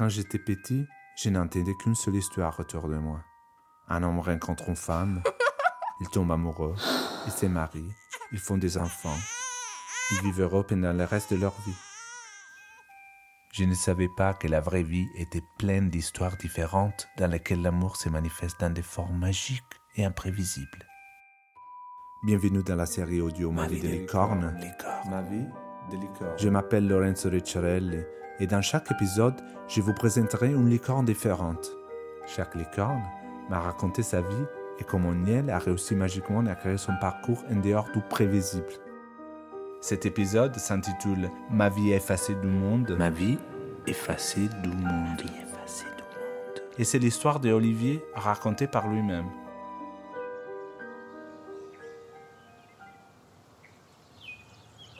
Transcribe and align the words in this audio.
Quand 0.00 0.08
j'étais 0.08 0.38
petit, 0.38 0.88
je 1.14 1.28
n'entendais 1.28 1.74
qu'une 1.74 1.94
seule 1.94 2.16
histoire 2.16 2.58
autour 2.58 2.88
de 2.88 2.96
moi. 2.96 3.22
Un 3.86 4.02
homme 4.02 4.20
rencontre 4.20 4.70
une 4.70 4.74
femme, 4.74 5.22
il 6.00 6.08
tombe 6.08 6.32
amoureux, 6.32 6.74
il 7.26 7.30
se 7.32 7.44
marie, 7.44 7.92
ils 8.32 8.38
font 8.38 8.56
des 8.56 8.78
enfants, 8.78 9.18
ils 10.12 10.22
vivent 10.22 10.40
heureux 10.40 10.64
pendant 10.64 10.94
le 10.94 11.04
reste 11.04 11.34
de 11.34 11.38
leur 11.38 11.52
vie. 11.66 11.76
Je 13.52 13.64
ne 13.64 13.74
savais 13.74 14.08
pas 14.08 14.32
que 14.32 14.48
la 14.48 14.62
vraie 14.62 14.84
vie 14.84 15.06
était 15.16 15.44
pleine 15.58 15.90
d'histoires 15.90 16.38
différentes 16.38 17.06
dans 17.18 17.30
lesquelles 17.30 17.60
l'amour 17.60 17.96
se 17.96 18.08
manifeste 18.08 18.58
dans 18.58 18.72
des 18.72 18.80
formes 18.80 19.18
magiques 19.18 19.82
et 19.96 20.06
imprévisibles. 20.06 20.86
Bienvenue 22.24 22.62
dans 22.62 22.76
la 22.76 22.86
série 22.86 23.20
audio 23.20 23.50
Ma, 23.50 23.66
vie 23.66 23.82
de 23.82 23.88
licorne. 23.88 24.58
Ma 25.10 25.20
vie 25.20 25.44
de 25.90 25.96
licorne. 25.98 26.38
Je 26.38 26.48
m'appelle 26.48 26.88
Lorenzo 26.88 27.28
Ricciarelli 27.28 28.02
et 28.40 28.46
dans 28.46 28.62
chaque 28.62 28.90
épisode, 28.90 29.34
je 29.68 29.82
vous 29.82 29.92
présenterai 29.92 30.48
une 30.48 30.68
licorne 30.68 31.04
différente. 31.04 31.70
Chaque 32.26 32.54
licorne 32.54 33.02
m'a 33.50 33.60
raconté 33.60 34.02
sa 34.02 34.22
vie 34.22 34.44
et 34.78 34.84
comment 34.84 35.14
Niel 35.14 35.50
a 35.50 35.58
réussi 35.58 35.94
magiquement 35.94 36.44
à 36.46 36.54
créer 36.54 36.78
son 36.78 36.94
parcours 37.00 37.44
en 37.50 37.56
dehors 37.56 37.88
du 37.92 38.00
prévisible. 38.00 38.72
Cet 39.82 40.06
épisode 40.06 40.56
s'intitule 40.56 41.30
Ma 41.50 41.68
vie 41.68 41.92
effacée 41.92 42.34
du 42.34 42.46
monde. 42.46 42.96
Ma 42.98 43.10
vie 43.10 43.38
effacée 43.86 44.48
du 44.62 44.68
monde. 44.70 45.22
Et 46.78 46.84
c'est 46.84 46.98
l'histoire 46.98 47.40
d'Olivier 47.40 48.02
racontée 48.14 48.66
par 48.66 48.88
lui-même. 48.88 49.28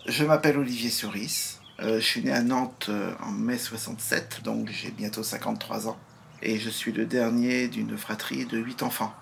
Je 0.07 0.25
m'appelle 0.25 0.59
Olivier 0.59 0.91
Souris. 0.91 1.60
Euh, 1.83 1.98
je 1.98 2.05
suis 2.05 2.23
né 2.23 2.30
à 2.30 2.43
Nantes 2.43 2.87
euh, 2.91 3.15
en 3.23 3.30
mai 3.30 3.57
67, 3.57 4.43
donc 4.45 4.69
j'ai 4.69 4.91
bientôt 4.91 5.23
53 5.23 5.88
ans. 5.88 5.98
Et 6.43 6.59
je 6.59 6.69
suis 6.69 6.93
le 6.93 7.07
dernier 7.07 7.69
d'une 7.69 7.96
fratrie 7.96 8.45
de 8.45 8.59
8 8.59 8.82
enfants. 8.82 9.15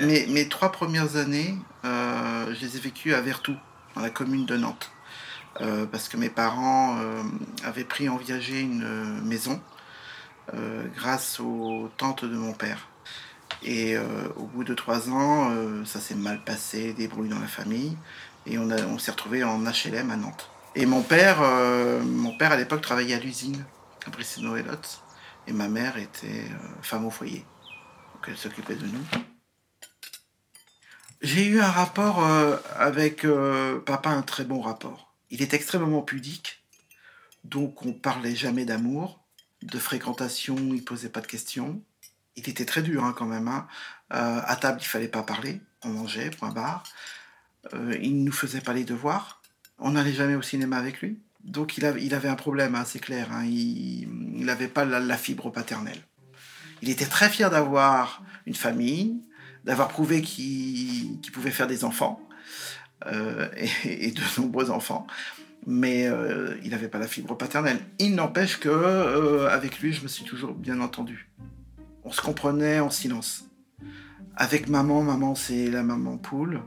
Mes, 0.00 0.48
trois 0.48 0.72
premières 0.72 1.16
années, 1.16 1.56
euh, 1.84 2.54
je 2.54 2.66
les 2.66 2.76
ai 2.76 2.80
vécues 2.80 3.14
à 3.14 3.20
Vertou, 3.20 3.54
dans 3.94 4.00
la 4.00 4.10
commune 4.10 4.46
de 4.46 4.56
Nantes. 4.56 4.90
parce 5.90 6.08
que 6.08 6.16
mes 6.16 6.28
parents 6.28 6.96
avaient 7.64 7.82
pris 7.82 8.08
en 8.08 8.16
viager 8.16 8.60
une 8.60 9.20
maison 9.24 9.60
grâce 10.94 11.40
aux 11.40 11.90
tantes 11.96 12.24
de 12.24 12.36
mon 12.36 12.52
père. 12.52 12.86
Et 13.64 13.96
au 14.36 14.44
bout 14.44 14.62
de 14.62 14.74
trois 14.74 15.10
ans, 15.10 15.50
ça 15.84 15.98
s'est 15.98 16.14
mal 16.14 16.44
passé, 16.44 16.92
des 16.92 17.08
brouilles 17.08 17.30
dans 17.30 17.40
la 17.40 17.48
famille, 17.48 17.96
et 18.46 18.56
on, 18.56 18.70
on 18.70 18.98
s'est 19.00 19.10
retrouvé 19.10 19.42
en 19.42 19.58
HLM 19.64 20.12
à 20.12 20.16
Nantes. 20.16 20.48
Et 20.74 20.86
mon 20.86 21.02
père, 21.02 21.40
euh, 21.40 22.02
mon 22.02 22.36
père 22.36 22.52
à 22.52 22.56
l'époque 22.56 22.82
travaillait 22.82 23.14
à 23.14 23.18
l'usine, 23.18 23.64
à 24.06 24.10
Brissino 24.10 24.56
et 24.56 24.62
Lotz. 24.62 25.00
Et 25.46 25.52
ma 25.52 25.68
mère 25.68 25.96
était 25.96 26.44
euh, 26.50 26.82
femme 26.82 27.06
au 27.06 27.10
foyer. 27.10 27.44
Donc 28.14 28.24
elle 28.28 28.36
s'occupait 28.36 28.74
de 28.74 28.86
nous. 28.86 29.04
J'ai 31.22 31.46
eu 31.46 31.60
un 31.60 31.70
rapport 31.70 32.24
euh, 32.24 32.56
avec 32.76 33.26
papa, 33.86 34.10
un 34.10 34.22
très 34.22 34.44
bon 34.44 34.60
rapport. 34.60 35.14
Il 35.30 35.42
est 35.42 35.54
extrêmement 35.54 36.02
pudique. 36.02 36.62
Donc 37.44 37.84
on 37.84 37.92
parlait 37.92 38.36
jamais 38.36 38.64
d'amour, 38.64 39.20
de 39.62 39.78
fréquentation, 39.78 40.56
il 40.56 40.84
posait 40.84 41.08
pas 41.08 41.20
de 41.20 41.26
questions. 41.26 41.82
Il 42.36 42.48
était 42.48 42.66
très 42.66 42.82
dur 42.82 43.04
hein, 43.04 43.14
quand 43.16 43.26
même. 43.26 43.48
Hein. 43.48 43.66
à 44.10 44.54
table, 44.56 44.78
il 44.80 44.86
fallait 44.86 45.08
pas 45.08 45.22
parler. 45.22 45.60
On 45.82 45.88
mangeait, 45.88 46.30
point 46.30 46.50
barre. 46.50 46.84
il 47.72 48.18
ne 48.18 48.24
nous 48.24 48.32
faisait 48.32 48.60
pas 48.60 48.74
les 48.74 48.84
devoirs 48.84 49.37
on 49.78 49.92
n'allait 49.92 50.12
jamais 50.12 50.34
au 50.34 50.42
cinéma 50.42 50.76
avec 50.76 51.00
lui. 51.00 51.18
Donc 51.44 51.78
il, 51.78 51.84
avait 51.84 52.28
un 52.28 52.34
problème 52.34 52.74
assez 52.74 52.98
clair. 52.98 53.28
Hein. 53.32 53.44
Il 53.46 54.44
n'avait 54.44 54.68
pas 54.68 54.84
la, 54.84 55.16
fibre 55.16 55.50
paternelle. 55.50 56.00
Il 56.82 56.90
était 56.90 57.06
très 57.06 57.28
fier 57.28 57.50
d'avoir 57.50 58.22
une 58.46 58.54
famille, 58.54 59.16
d'avoir 59.64 59.88
prouvé 59.88 60.22
qu'il 60.22 61.18
pouvait 61.32 61.50
faire 61.50 61.66
des 61.66 61.84
enfants, 61.84 62.20
euh, 63.06 63.48
et, 63.84 64.10
de 64.10 64.20
nombreux 64.38 64.70
enfants. 64.70 65.06
Mais 65.66 66.06
euh, 66.06 66.56
il 66.64 66.70
n'avait 66.70 66.88
pas 66.88 66.98
la 66.98 67.08
fibre 67.08 67.36
paternelle. 67.36 67.80
Il 67.98 68.14
n'empêche 68.14 68.58
que 68.58 68.68
euh, 68.68 69.48
avec 69.48 69.80
lui, 69.80 69.92
je 69.92 70.02
me 70.02 70.08
suis 70.08 70.24
toujours 70.24 70.54
bien 70.54 70.80
entendu. 70.80 71.28
On 72.04 72.12
se 72.12 72.20
comprenait 72.20 72.80
en 72.80 72.90
silence. 72.90 73.44
Avec 74.36 74.68
maman, 74.68 75.02
maman 75.02 75.34
c'est 75.34 75.68
la 75.70 75.82
maman 75.82 76.16
poule 76.16 76.62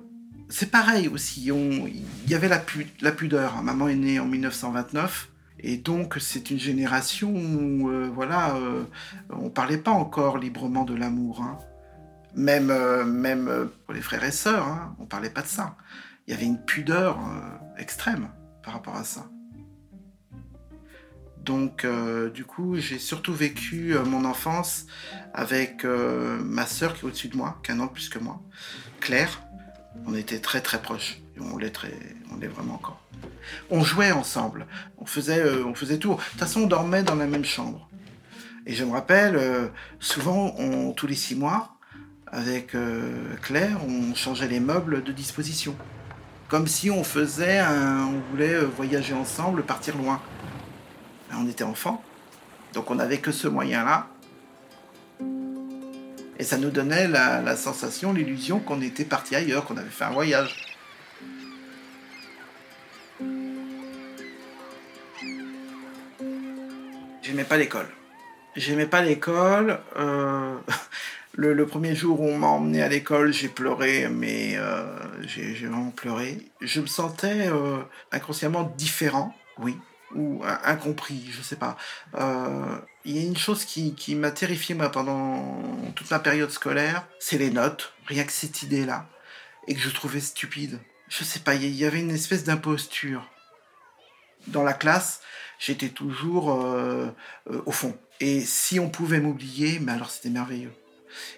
c'est 0.52 0.70
pareil 0.70 1.08
aussi. 1.08 1.46
Il 1.46 2.30
y 2.30 2.36
avait 2.36 2.50
la, 2.50 2.60
pudeur. 2.60 3.64
Maman 3.64 3.88
est 3.88 3.96
née 3.96 4.20
en 4.20 4.26
1929. 4.26 5.30
Et 5.64 5.78
donc, 5.78 6.18
c'est 6.20 6.52
une 6.52 6.60
génération 6.60 7.32
où, 7.34 7.90
euh, 7.90 8.10
voilà, 8.14 8.56
euh, 8.56 8.84
on 9.30 9.50
parlait 9.50 9.78
pas 9.78 9.92
encore 9.92 10.38
librement 10.38 10.84
de 10.84 10.96
l'amour. 10.96 11.42
Hein. 11.42 11.58
Même, 12.36 12.70
euh, 12.70 13.06
même 13.06 13.70
pour 13.86 13.94
les 13.94 14.02
frères 14.02 14.24
et 14.24 14.32
sœurs, 14.32 14.68
hein, 14.68 14.96
on 15.00 15.06
parlait 15.06 15.30
pas 15.30 15.42
de 15.42 15.48
ça. 15.48 15.78
Il 16.28 16.32
y 16.32 16.34
avait 16.38 16.46
une 16.46 16.64
pudeur 16.64 17.20
extrême 17.78 18.30
par 18.64 18.74
rapport 18.74 18.96
à 18.96 19.04
ça. 19.04 19.26
Donc, 21.44 21.86
du 22.34 22.46
coup, 22.46 22.76
j'ai 22.76 23.00
surtout 23.00 23.34
vécu 23.34 23.96
mon 24.06 24.24
enfance 24.26 24.86
avec 25.34 25.84
ma 25.84 26.68
sœur 26.68 26.94
qui 26.94 27.02
est 27.02 27.04
au-dessus 27.06 27.28
de 27.30 27.36
moi, 27.36 27.60
qu'un 27.64 27.80
an 27.80 27.88
plus 27.88 28.08
que 28.08 28.20
moi, 28.20 28.42
Claire, 29.00 29.42
on 30.06 30.16
était 30.16 30.40
très 30.40 30.62
très 30.62 30.82
proches. 30.82 31.20
on 31.40 31.58
l'est 31.58 31.72
très, 31.72 31.94
on 32.32 32.38
l'est 32.38 32.48
vraiment 32.48 32.76
encore. 32.76 33.02
On 33.70 33.84
jouait 33.84 34.12
ensemble. 34.12 34.66
On 34.98 35.06
faisait, 35.06 35.40
euh, 35.40 35.66
on 35.66 35.74
faisait 35.74 35.98
tout. 35.98 36.12
De 36.12 36.16
toute 36.16 36.40
façon, 36.40 36.62
on 36.62 36.68
dormait 36.68 37.04
dans 37.04 37.16
la 37.16 37.28
même 37.28 37.46
chambre. 37.46 37.88
Et 38.66 38.74
je 38.74 38.84
me 38.84 38.92
rappelle, 38.92 39.36
euh, 39.36 39.68
souvent, 40.00 40.56
tous 40.94 41.08
les 41.08 41.16
six 41.16 41.36
mois, 41.36 41.76
avec 42.28 42.76
euh, 42.76 43.36
Claire, 43.42 43.80
on 43.88 44.14
changeait 44.16 44.48
les 44.48 44.60
meubles 44.60 45.04
de 45.04 45.12
disposition. 45.12 45.76
Comme 46.48 46.68
si 46.68 46.92
on 46.92 47.04
faisait 47.04 47.60
un, 47.60 48.06
on 48.06 48.22
voulait 48.32 48.60
voyager 48.60 49.14
ensemble, 49.14 49.64
partir 49.64 49.98
loin. 49.98 50.22
On 51.34 51.48
était 51.48 51.64
enfants, 51.64 52.04
donc 52.74 52.92
on 52.92 52.96
n'avait 52.96 53.20
que 53.20 53.32
ce 53.32 53.48
moyen-là. 53.48 54.08
Et 56.42 56.44
ça 56.44 56.58
nous 56.58 56.72
donnait 56.72 57.08
la, 57.08 57.56
sensation, 57.56 58.14
l'illusion 58.14 58.60
qu'on 58.60 58.82
était 58.82 59.06
parti 59.06 59.36
ailleurs, 59.36 59.64
qu'on 59.64 59.78
avait 59.78 59.92
fait 59.92 60.06
un 60.06 60.10
voyage. 60.10 60.76
J'aimais 67.22 67.44
pas 67.44 67.58
l'école. 67.58 67.86
J'aimais 68.56 68.88
pas 68.88 69.04
l'école. 69.04 69.82
Euh, 69.98 70.58
le, 71.36 71.66
premier 71.68 71.94
jour 71.94 72.20
où 72.20 72.28
on 72.28 72.40
m'a 72.40 72.48
emmené 72.48 72.82
à 72.82 72.88
l'école, 72.88 73.32
j'ai 73.32 73.48
pleuré, 73.48 74.10
mais 74.10 74.56
euh, 74.56 74.98
j'ai 75.22 75.54
vraiment 75.54 75.92
pleuré. 75.92 76.40
Je 76.60 76.82
me 76.82 76.88
sentais 76.88 77.50
euh, 77.50 77.84
inconsciemment 78.12 78.64
différent, 78.80 79.36
oui, 79.60 79.78
ou 80.16 80.42
incompris, 80.64 81.30
je 81.30 81.44
sais 81.44 81.58
pas. 81.58 81.78
Il 83.06 83.18
y 83.18 83.20
a 83.20 83.24
une 83.24 83.38
chose 83.38 83.66
qui, 83.66 83.96
qui 83.96 84.16
m'a 84.16 84.32
terrifié 84.32 84.76
moi 84.76 84.90
pendant 84.90 85.64
toute 85.96 86.10
ma 86.12 86.20
période 86.20 86.52
scolaire, 86.52 87.08
c'est 87.20 87.38
les 87.38 87.50
notes, 87.50 87.94
rien 88.06 88.24
que 88.24 88.32
cette 88.32 88.64
idée-là, 88.64 89.08
et 89.68 89.74
que 89.74 89.80
je 89.80 89.90
trouvais 89.90 90.20
stupide. 90.20 90.80
Je 91.10 91.24
sais 91.24 91.40
pas, 91.40 91.56
il 91.56 91.76
y 91.76 91.86
avait 91.86 92.00
une 92.00 92.12
espèce 92.12 92.44
d'imposture. 92.44 93.28
Dans 94.48 94.64
la 94.64 94.74
classe, 94.74 95.22
j'étais 95.60 95.90
toujours 95.90 96.52
euh, 96.52 97.08
euh, 97.50 97.62
au 97.66 97.72
fond. 97.72 97.98
Et 98.20 98.42
si 98.42 98.80
on 98.80 98.90
pouvait 98.90 99.20
m'oublier, 99.20 99.80
mais 99.80 99.92
alors 99.92 100.10
c'était 100.10 100.30
merveilleux. 100.30 100.74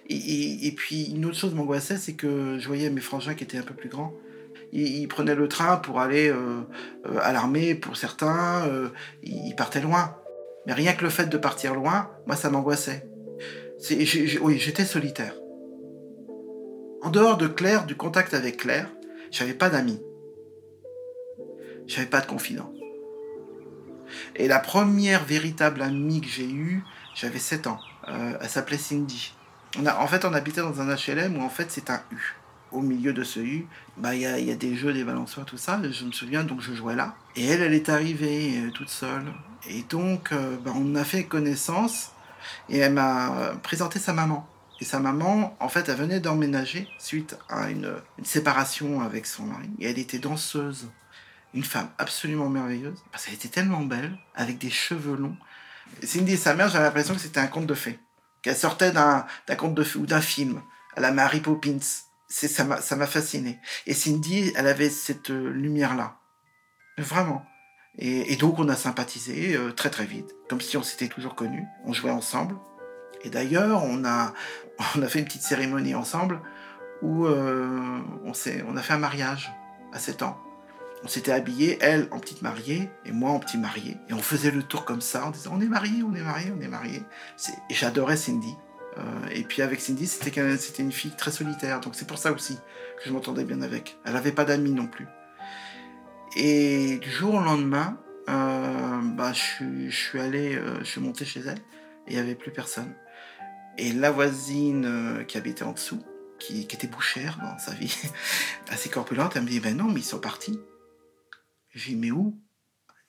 Et, 0.08 0.68
et, 0.68 0.72
puis 0.72 1.06
une 1.06 1.26
autre 1.26 1.38
chose 1.38 1.56
m'angoissait, 1.56 1.98
c'est 1.98 2.14
que 2.14 2.60
je 2.60 2.68
voyais 2.68 2.92
mes 2.92 3.02
frangins 3.02 3.34
qui 3.34 3.44
étaient 3.44 3.58
un 3.58 3.64
peu 3.64 3.74
plus 3.74 3.90
grands 3.90 4.14
ils, 4.72 5.08
prenaient 5.08 5.36
le 5.36 5.48
train 5.48 5.78
pour 5.78 6.00
aller 6.00 6.30
euh, 6.30 6.62
à 7.22 7.32
l'armée 7.32 7.76
pour 7.76 7.96
certains, 7.96 8.68
ils 9.22 9.56
partaient 9.56 9.82
loin. 9.82 10.16
Mais 10.66 10.74
rien 10.74 10.94
que 10.94 11.04
le 11.04 11.10
fait 11.10 11.28
de 11.28 11.38
partir 11.38 11.76
loin, 11.76 12.10
moi 12.26 12.36
ça 12.36 12.50
m'angoissait. 12.50 13.08
Oui, 14.42 14.60
j'étais 14.60 14.86
solitaire. 14.86 15.36
En 17.02 17.10
dehors 17.10 17.38
de 17.38 17.48
Claire, 17.48 17.86
du 17.86 17.96
contact 17.96 18.34
avec 18.34 18.58
Claire, 18.58 18.90
j'avais 19.32 19.54
pas 19.54 19.70
d'amis. 19.70 20.02
J'avais 21.86 22.08
pas 22.08 22.22
de 22.22 22.28
confident. 22.28 22.72
Et 24.36 24.48
la 24.48 24.60
première 24.60 25.26
véritable 25.26 25.82
amie 25.82 26.22
que 26.22 26.28
j'ai 26.28 26.50
eue, 26.50 26.84
j'avais 27.14 27.40
7 27.40 27.68
ans. 27.68 27.80
elle 28.08 28.50
s'appelait 28.50 28.78
Cindy. 28.78 29.34
En 30.00 30.08
fait, 30.08 30.24
on 30.24 30.34
habitait 30.34 30.62
dans 30.62 30.80
un 30.82 30.96
HLM 30.96 31.38
où 31.38 31.42
en 31.42 31.50
fait 31.50 31.72
c'est 31.72 31.90
un 31.90 32.02
U 32.12 32.36
au 32.74 32.82
milieu 32.82 33.14
de 33.14 33.24
ce 33.24 33.40
U, 33.40 33.68
bah, 33.98 34.16
il 34.16 34.22
y, 34.22 34.26
a, 34.26 34.40
y 34.40 34.52
a 34.52 34.56
des 34.56 34.76
jeux, 34.76 34.94
des 34.94 35.04
balançoires, 35.04 35.46
tout 35.46 35.58
ça. 35.58 35.80
Je 35.84 36.06
me 36.06 36.12
souviens, 36.12 36.44
donc 36.44 36.62
je 36.62 36.74
jouais 36.74 36.96
là. 36.96 37.16
Et 37.36 37.46
elle, 37.46 37.62
elle 37.62 37.74
est 37.74 37.90
arrivée 37.90 38.58
euh, 38.58 38.72
toute 38.72 38.90
seule. 38.90 39.32
Et 39.70 39.84
donc, 39.84 40.32
euh, 40.32 40.58
bah, 40.58 40.72
on 40.76 40.96
a 40.96 41.04
fait 41.04 41.26
connaissance 41.26 42.12
et 42.70 42.78
elle 42.80 42.94
m'a 42.94 43.54
présenté 43.64 44.00
sa 44.00 44.14
maman. 44.14 44.48
Et 44.82 44.86
sa 44.86 45.00
maman, 45.00 45.56
en 45.60 45.70
fait, 45.70 45.88
elle 45.88 45.96
venait 45.96 46.20
d'emménager 46.20 46.90
suite 47.00 47.38
à 47.48 47.70
une, 47.70 47.96
une, 48.18 48.26
séparation 48.26 49.02
avec 49.02 49.26
son 49.26 49.44
mari. 49.44 49.70
Et 49.80 49.90
elle 49.90 50.00
était 50.00 50.20
danseuse. 50.20 50.90
Une 51.54 51.64
femme 51.64 51.90
absolument 52.00 52.50
merveilleuse. 52.50 53.02
Parce 53.12 53.26
qu'elle 53.26 53.36
était 53.36 53.48
tellement 53.48 53.82
belle, 53.82 54.18
avec 54.36 54.58
des 54.58 54.72
cheveux 54.72 55.16
longs. 55.16 55.38
Cindy 56.02 56.34
et 56.34 56.38
sa 56.38 56.54
mère, 56.54 56.70
j'avais 56.70 56.86
l'impression 56.86 57.14
que 57.14 57.22
c'était 57.22 57.40
un 57.40 57.48
conte 57.48 57.68
de 57.68 57.74
fées. 57.74 58.00
Qu'elle 58.42 58.58
sortait 58.58 58.92
d'un 58.92 59.26
conte 59.58 59.76
de 59.76 59.84
fées 59.84 60.00
ou 60.00 60.06
d'un 60.06 60.22
film, 60.22 60.62
à 60.96 61.02
la 61.02 61.12
Mary 61.12 61.40
Poppins. 61.40 61.80
Ça 62.28 62.64
m'a 62.66 63.08
fasciné. 63.08 63.60
Et 63.86 63.94
Cindy, 63.94 64.52
elle 64.56 64.68
avait 64.68 64.90
cette 64.90 65.30
euh, 65.30 65.50
lumière-là. 65.52 66.18
Vraiment. 66.98 67.46
Et, 68.00 68.36
donc 68.38 68.58
on 68.58 68.70
a 68.70 68.76
sympathisé 68.76 69.56
euh, 69.56 69.72
très 69.72 69.90
très 69.90 70.06
vite, 70.06 70.36
comme 70.50 70.62
si 70.62 70.78
on 70.78 70.84
s'était 70.84 71.08
toujours 71.08 71.36
connus. 71.36 71.66
On 71.86 71.94
jouait 71.94 72.12
ensemble. 72.12 72.56
Et 73.24 73.30
d'ailleurs, 73.30 73.84
on 73.84 74.04
a, 74.04 74.34
on 74.96 75.02
a 75.02 75.08
fait 75.08 75.20
une 75.20 75.26
petite 75.26 75.44
cérémonie 75.44 75.96
ensemble 75.96 76.42
où 77.02 77.26
euh, 77.26 78.00
on, 78.26 78.32
on 78.68 78.78
a 78.78 78.82
fait 78.82 78.94
un 78.94 78.98
mariage 79.00 79.52
à 79.92 80.00
7 80.00 80.24
ans. 80.24 80.40
On 81.04 81.08
s'était 81.08 81.34
habillés, 81.34 81.78
elle 81.82 82.08
en 82.12 82.20
petite 82.20 82.42
mariée 82.42 82.90
et 83.06 83.12
moi 83.12 83.32
en 83.32 83.40
petit 83.40 83.58
marié. 83.58 83.98
Et 84.10 84.14
on 84.14 84.20
faisait 84.20 84.52
le 84.52 84.64
tour 84.64 84.86
comme 84.86 85.02
ça 85.02 85.26
en 85.26 85.32
disant 85.32 85.52
on 85.54 85.60
est 85.60 85.68
mariés, 85.68 86.02
on 86.02 86.16
est 86.16 86.22
mariés, 86.22 86.54
on 86.58 86.62
est 86.62 86.68
mariés. 86.68 87.04
Et 87.70 87.74
j'adorais 87.74 88.16
Cindy. 88.16 88.56
Euh, 88.98 89.02
et 89.32 89.44
puis 89.44 89.62
avec 89.62 89.82
Cindy, 89.82 90.08
c'était 90.08 90.58
c'était 90.58 90.84
une 90.84 90.94
fille 90.94 91.12
très 91.12 91.32
solitaire. 91.32 91.82
Donc 91.82 91.96
c'est 91.96 92.08
pour 92.08 92.18
ça 92.18 92.32
aussi 92.32 92.56
que 92.56 93.04
je 93.06 93.12
m'entendais 93.12 93.44
bien 93.44 93.62
avec. 93.62 93.98
Elle 94.06 94.14
n'avait 94.14 94.32
pas 94.32 94.46
d'amis 94.46 94.72
non 94.72 94.88
plus. 94.88 95.08
Et 96.36 96.98
du 96.98 97.12
jour 97.12 97.36
au 97.36 97.40
lendemain, 97.40 98.00
euh, 98.28 99.02
bah, 99.02 99.34
je, 99.34 99.90
suis 99.90 100.20
allé, 100.20 100.56
euh, 100.56 100.80
je 100.80 100.86
suis 100.86 101.02
monté 101.02 101.26
chez 101.26 101.42
elle 101.42 101.60
et 102.08 102.12
il 102.12 102.14
n'y 102.14 102.20
avait 102.20 102.36
plus 102.36 102.52
personne. 102.52 102.96
Et 103.78 103.92
la 103.92 104.10
voisine 104.10 104.86
euh, 104.86 105.24
qui 105.24 105.38
habitait 105.38 105.64
en 105.64 105.74
dessous, 105.74 106.02
qui, 106.40 106.62
était 106.62 106.88
bouchère 106.88 107.38
dans 107.40 107.58
sa 107.60 107.74
vie, 107.74 107.96
assez 108.70 108.90
corpulente, 108.90 109.36
elle 109.36 109.44
me 109.44 109.48
dit 109.48 109.60
Ben 109.60 109.78
non, 109.78 109.86
mais 109.86 110.00
ils 110.00 110.06
sont 110.06 110.20
partis. 110.20 110.60
J'ai 111.70 111.92
dit 111.92 111.98
Mais 111.98 112.12
où? 112.12 112.40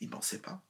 Il 0.00 0.10
ne 0.10 0.20
sait 0.20 0.38
pas. 0.38 0.62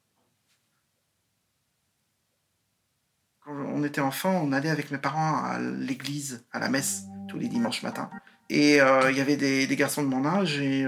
Quand 3.40 3.52
on 3.52 3.82
était 3.82 4.00
enfant, 4.00 4.40
on 4.42 4.52
allait 4.52 4.70
avec 4.70 4.92
mes 4.92 4.98
parents 4.98 5.42
à 5.44 5.58
l'église, 5.58 6.46
à 6.52 6.60
la 6.60 6.68
messe, 6.68 7.02
tous 7.28 7.38
les 7.38 7.48
dimanches 7.48 7.82
matins. 7.82 8.10
Et 8.50 8.76
il 8.76 9.16
y 9.16 9.20
avait 9.20 9.36
des, 9.36 9.76
garçons 9.76 10.02
de 10.02 10.08
mon 10.08 10.24
âge 10.24 10.60
et 10.60 10.86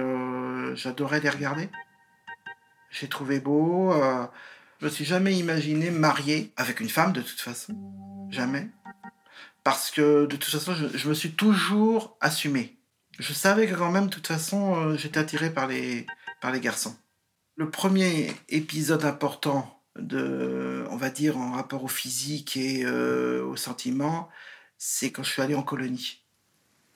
j'adorais 0.74 1.20
les 1.20 1.30
regarder. 1.30 1.68
J'ai 2.98 3.08
trouvé 3.08 3.40
beau. 3.40 3.92
Euh, 3.92 4.26
je 4.80 4.86
me 4.86 4.90
suis 4.90 5.04
jamais 5.04 5.34
imaginé 5.34 5.90
marié 5.90 6.52
avec 6.56 6.80
une 6.80 6.88
femme 6.88 7.12
de 7.12 7.20
toute 7.20 7.40
façon. 7.40 7.74
Jamais. 8.30 8.68
Parce 9.64 9.90
que 9.90 10.26
de 10.26 10.36
toute 10.36 10.50
façon, 10.50 10.74
je, 10.74 11.08
me 11.08 11.14
suis 11.14 11.32
toujours 11.32 12.16
assumé. 12.20 12.78
Je 13.18 13.32
savais 13.32 13.66
que 13.66 13.74
quand 13.74 13.90
même, 13.90 14.06
de 14.06 14.14
toute 14.14 14.26
façon, 14.26 14.76
euh, 14.76 14.96
j'étais 14.96 15.18
attiré 15.18 15.50
par 15.50 15.66
les, 15.66 16.06
par 16.40 16.52
les 16.52 16.60
garçons. 16.60 16.96
Le 17.56 17.70
premier 17.70 18.32
épisode 18.48 19.04
important 19.04 19.82
de, 19.98 20.86
on 20.90 20.96
va 20.96 21.10
dire, 21.10 21.38
en 21.38 21.52
rapport 21.52 21.84
au 21.84 21.88
physique 21.88 22.56
et 22.56 22.84
euh, 22.84 23.44
au 23.44 23.56
sentiment, 23.56 24.28
c'est 24.78 25.10
quand 25.10 25.22
je 25.22 25.32
suis 25.32 25.42
allé 25.42 25.54
en 25.54 25.62
colonie. 25.62 26.25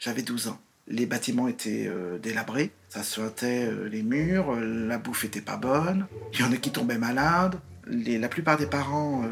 J'avais 0.00 0.22
12 0.22 0.48
ans 0.48 0.58
les 0.90 1.06
bâtiments 1.06 1.48
étaient 1.48 1.86
euh, 1.88 2.18
délabrés, 2.18 2.72
ça 2.88 3.02
suintait 3.02 3.66
euh, 3.66 3.88
les 3.88 4.02
murs, 4.02 4.52
euh, 4.52 4.88
la 4.88 4.98
bouffe 4.98 5.24
était 5.24 5.40
pas 5.40 5.56
bonne, 5.56 6.06
il 6.32 6.40
y 6.40 6.42
en 6.42 6.52
a 6.52 6.56
qui 6.56 6.70
tombaient 6.70 6.98
malades. 6.98 7.58
la 7.86 8.28
plupart 8.28 8.58
des 8.58 8.66
parents 8.66 9.24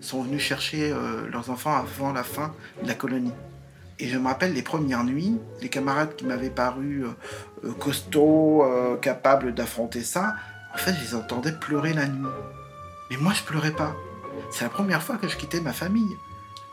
sont 0.00 0.22
venus 0.22 0.42
chercher 0.42 0.92
leurs 1.30 1.48
enfants 1.48 1.74
avant 1.74 2.12
la 2.12 2.22
fin 2.22 2.52
de 2.82 2.88
la 2.88 2.94
colonie. 2.94 3.32
Et 3.98 4.08
je 4.08 4.18
me 4.18 4.26
rappelle 4.26 4.52
les 4.52 4.62
premières 4.62 5.04
nuits, 5.04 5.38
les 5.62 5.70
camarades 5.70 6.14
qui 6.16 6.26
m'avaient 6.26 6.50
paru 6.50 7.04
costauds, 7.78 8.62
capables 9.00 9.54
d'affronter 9.54 10.02
ça, 10.02 10.34
en 10.74 10.76
fait, 10.76 10.92
je 10.92 11.00
les 11.00 11.14
entendais 11.14 11.52
pleurer 11.52 11.94
la 11.94 12.06
nuit. 12.06 12.28
Mais 13.10 13.16
moi, 13.16 13.32
je 13.32 13.42
pleurais 13.42 13.72
pas. 13.72 13.94
C'est 14.50 14.64
la 14.64 14.70
première 14.70 15.02
fois 15.02 15.16
que 15.16 15.28
je 15.28 15.36
quittais 15.36 15.60
ma 15.60 15.72
famille. 15.72 16.16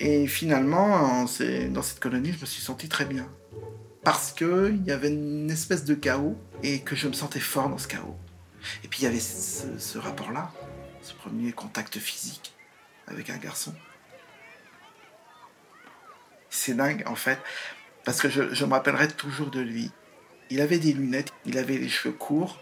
Et 0.03 0.25
finalement, 0.25 1.25
dans 1.69 1.83
cette 1.83 2.00
colonie, 2.00 2.33
je 2.33 2.42
me 2.42 2.45
suis 2.48 2.63
senti 2.63 2.89
très 2.89 3.06
bien 3.06 3.30
parce 4.03 4.31
qu'il 4.31 4.81
y 4.83 4.92
avait 4.92 5.09
une 5.09 5.51
espèce 5.51 5.86
de 5.86 5.94
chaos 5.94 6.36
et 6.63 6.81
que 6.81 6.95
je 6.95 7.07
me 7.07 7.13
sentais 7.13 7.39
fort 7.39 7.69
dans 7.69 7.77
ce 7.77 7.88
chaos. 7.88 8.18
Et 8.83 8.88
puis 8.88 9.01
il 9.01 9.03
y 9.03 9.07
avait 9.07 9.19
ce, 9.19 10.00
rapport-là, 10.00 10.51
ce 11.03 11.13
premier 11.13 11.51
contact 11.51 12.00
physique 12.00 12.51
avec 13.06 13.30
un 13.30 13.38
garçon. 13.38 13.75
C'est 16.50 16.74
dingue 16.74 17.03
en 17.06 17.15
fait, 17.15 17.39
parce 18.03 18.21
que 18.21 18.30
je, 18.30 18.56
je, 18.56 18.65
me 18.65 18.71
rappellerai 18.71 19.07
toujours 19.07 19.51
de 19.51 19.62
lui. 19.62 19.92
Il 20.50 20.62
avait 20.62 20.80
des 20.80 20.94
lunettes, 20.94 21.31
il 21.45 21.59
avait 21.59 21.77
les 21.77 21.89
cheveux 21.89 22.15
courts, 22.15 22.59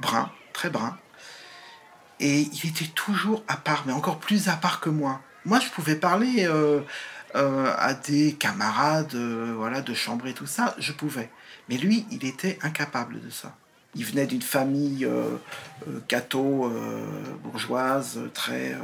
bruns, 0.00 0.32
très 0.54 0.70
bruns, 0.70 0.98
et 2.20 2.40
il 2.40 2.70
était 2.70 2.90
toujours 2.94 3.44
à 3.48 3.58
part, 3.58 3.84
mais 3.86 3.92
encore 3.92 4.18
plus 4.18 4.48
à 4.48 4.56
part 4.56 4.80
que 4.80 4.88
moi. 4.88 5.20
Moi, 5.48 5.60
je 5.60 5.70
pouvais 5.70 5.94
parler 5.94 6.46
euh, 6.46 6.82
euh, 7.34 7.74
à 7.78 7.94
des 7.94 8.34
camarades 8.34 9.14
euh, 9.14 9.54
voilà, 9.56 9.80
de 9.80 9.94
chambre 9.94 10.26
et 10.26 10.34
tout 10.34 10.44
ça, 10.44 10.74
je 10.78 10.92
pouvais. 10.92 11.30
Mais 11.70 11.78
lui, 11.78 12.04
il 12.10 12.26
était 12.26 12.58
incapable 12.60 13.18
de 13.18 13.30
ça. 13.30 13.56
Il 13.94 14.04
venait 14.04 14.26
d'une 14.26 14.42
famille 14.42 15.08
catho, 16.06 16.70
bourgeoise, 17.42 18.20
très 18.34 18.76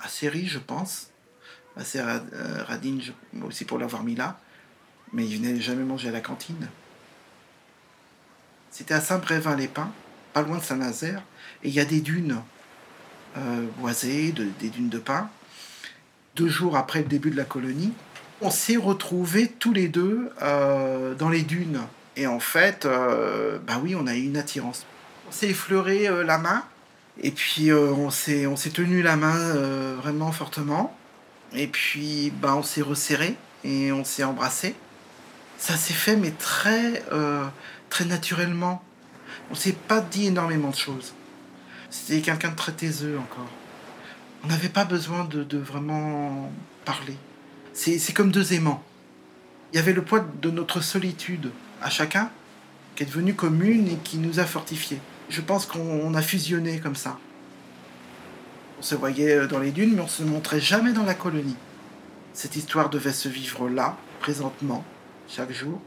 assez 0.00 0.28
riche, 0.28 0.52
je 0.52 0.58
pense. 0.60 1.10
Assez 1.76 2.00
radine, 2.00 3.02
aussi 3.42 3.64
pour 3.64 3.78
l'avoir 3.78 4.04
mis 4.04 4.14
là. 4.14 4.38
Mais 5.12 5.26
il 5.26 5.38
venait 5.38 5.60
jamais 5.60 5.82
manger 5.82 6.10
à 6.10 6.12
la 6.12 6.20
cantine. 6.20 6.68
C'était 8.70 8.94
à 8.94 9.00
Saint-Brévin-les-Pins, 9.00 9.90
pas 10.32 10.42
loin 10.42 10.58
de 10.58 10.62
Saint-Nazaire. 10.62 11.22
Et 11.64 11.68
il 11.68 11.74
y 11.74 11.80
a 11.80 11.84
des 11.84 12.00
dunes 12.00 12.40
boisées, 13.78 14.32
des 14.32 14.68
dunes 14.68 14.88
de 14.88 14.98
pins 14.98 15.30
deux 16.36 16.48
jours 16.48 16.76
après 16.76 17.00
le 17.00 17.06
début 17.06 17.30
de 17.30 17.36
la 17.36 17.44
colonie, 17.44 17.92
on 18.40 18.50
s'est 18.50 18.76
retrouvés 18.76 19.48
tous 19.48 19.72
les 19.72 19.88
deux 19.88 20.30
euh, 20.42 21.14
dans 21.14 21.28
les 21.28 21.42
dunes. 21.42 21.80
Et 22.16 22.26
en 22.26 22.40
fait, 22.40 22.86
euh, 22.86 23.58
bah 23.66 23.80
oui, 23.82 23.94
on 23.94 24.06
a 24.06 24.14
eu 24.14 24.22
une 24.22 24.36
attirance. 24.36 24.86
On 25.28 25.32
s'est 25.32 25.50
effleuré 25.50 26.08
euh, 26.08 26.24
la 26.24 26.38
main, 26.38 26.64
et 27.22 27.30
puis 27.30 27.72
on 27.72 28.10
s'est 28.10 28.46
on 28.46 28.56
s'est 28.56 28.70
tenu 28.70 29.02
la 29.02 29.16
main 29.16 29.54
vraiment 30.00 30.32
fortement. 30.32 30.96
Et 31.52 31.66
puis 31.66 32.32
bah 32.40 32.54
on 32.56 32.62
s'est 32.62 32.80
resserré 32.80 33.36
et 33.64 33.92
on 33.92 34.04
s'est 34.04 34.24
embrassé. 34.24 34.74
Ça 35.58 35.76
s'est 35.76 35.92
fait 35.92 36.16
mais 36.16 36.30
très 36.30 37.02
très 37.90 38.06
naturellement. 38.06 38.82
On 39.50 39.54
s'est 39.54 39.76
pas 39.86 40.00
dit 40.00 40.28
énormément 40.28 40.70
de 40.70 40.76
choses. 40.76 41.12
C'était 41.90 42.20
quelqu'un 42.20 42.50
de 42.50 42.56
très 42.56 42.72
taiseux 42.72 43.18
encore. 43.18 43.50
On 44.44 44.46
n'avait 44.46 44.68
pas 44.68 44.84
besoin 44.84 45.24
de, 45.24 45.58
vraiment 45.58 46.50
parler. 46.84 47.16
C'est 47.72 48.12
comme 48.14 48.30
deux 48.30 48.52
aimants. 48.52 48.82
Il 49.72 49.76
y 49.76 49.78
avait 49.78 49.92
le 49.92 50.02
poids 50.02 50.24
de 50.40 50.50
notre 50.50 50.80
solitude 50.80 51.50
à 51.82 51.90
chacun 51.90 52.30
qui 52.94 53.02
est 53.02 53.06
devenue 53.06 53.34
commune 53.34 53.88
et 53.88 53.96
qui 53.96 54.18
nous 54.18 54.40
a 54.40 54.44
fortifiés. 54.44 55.00
Je 55.28 55.40
pense 55.40 55.66
qu'on 55.66 56.14
a 56.14 56.22
fusionné 56.22 56.80
comme 56.80 56.96
ça. 56.96 57.18
On 58.78 58.82
se 58.82 58.94
voyait 58.94 59.46
dans 59.46 59.58
les 59.58 59.70
dunes, 59.70 59.94
mais 59.94 60.00
on 60.00 60.08
se 60.08 60.22
montrait 60.22 60.60
jamais 60.60 60.92
dans 60.92 61.04
la 61.04 61.14
colonie. 61.14 61.56
Cette 62.32 62.56
histoire 62.56 62.88
devait 62.88 63.12
se 63.12 63.28
vivre 63.28 63.68
là, 63.68 63.96
présentement, 64.20 64.84
chaque 65.28 65.52
jour, 65.52 65.80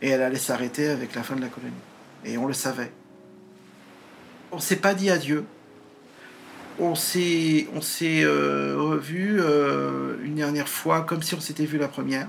et 0.00 0.10
elle 0.10 0.22
allait 0.22 0.36
s'arrêter 0.36 0.88
avec 0.88 1.14
la 1.14 1.22
fin 1.22 1.36
de 1.36 1.40
la 1.40 1.48
colonie. 1.48 1.72
Et 2.24 2.36
on 2.36 2.46
le 2.46 2.52
savait. 2.52 2.92
On 4.52 4.58
s'est 4.58 4.76
pas 4.76 4.94
dit 4.94 5.08
adieu, 5.08 5.46
on 6.78 6.94
s'est 6.94 7.66
euh, 8.24 8.76
revu 8.76 9.40
euh, 9.40 10.22
une 10.22 10.34
dernière 10.34 10.68
fois 10.68 11.02
comme 11.02 11.22
si 11.22 11.34
on 11.34 11.40
s'était 11.40 11.64
vu 11.64 11.78
la 11.78 11.88
première. 11.88 12.28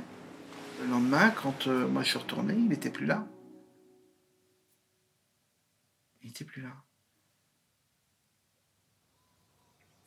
Le 0.81 0.87
lendemain, 0.87 1.31
quand 1.31 1.67
euh, 1.67 1.87
moi 1.87 2.03
je 2.03 2.09
suis 2.09 2.19
retourné, 2.19 2.53
il 2.53 2.67
n'était 2.67 2.89
plus 2.89 3.05
là. 3.05 3.25
Il 6.21 6.27
n'était 6.27 6.45
plus 6.45 6.61
là. 6.61 6.69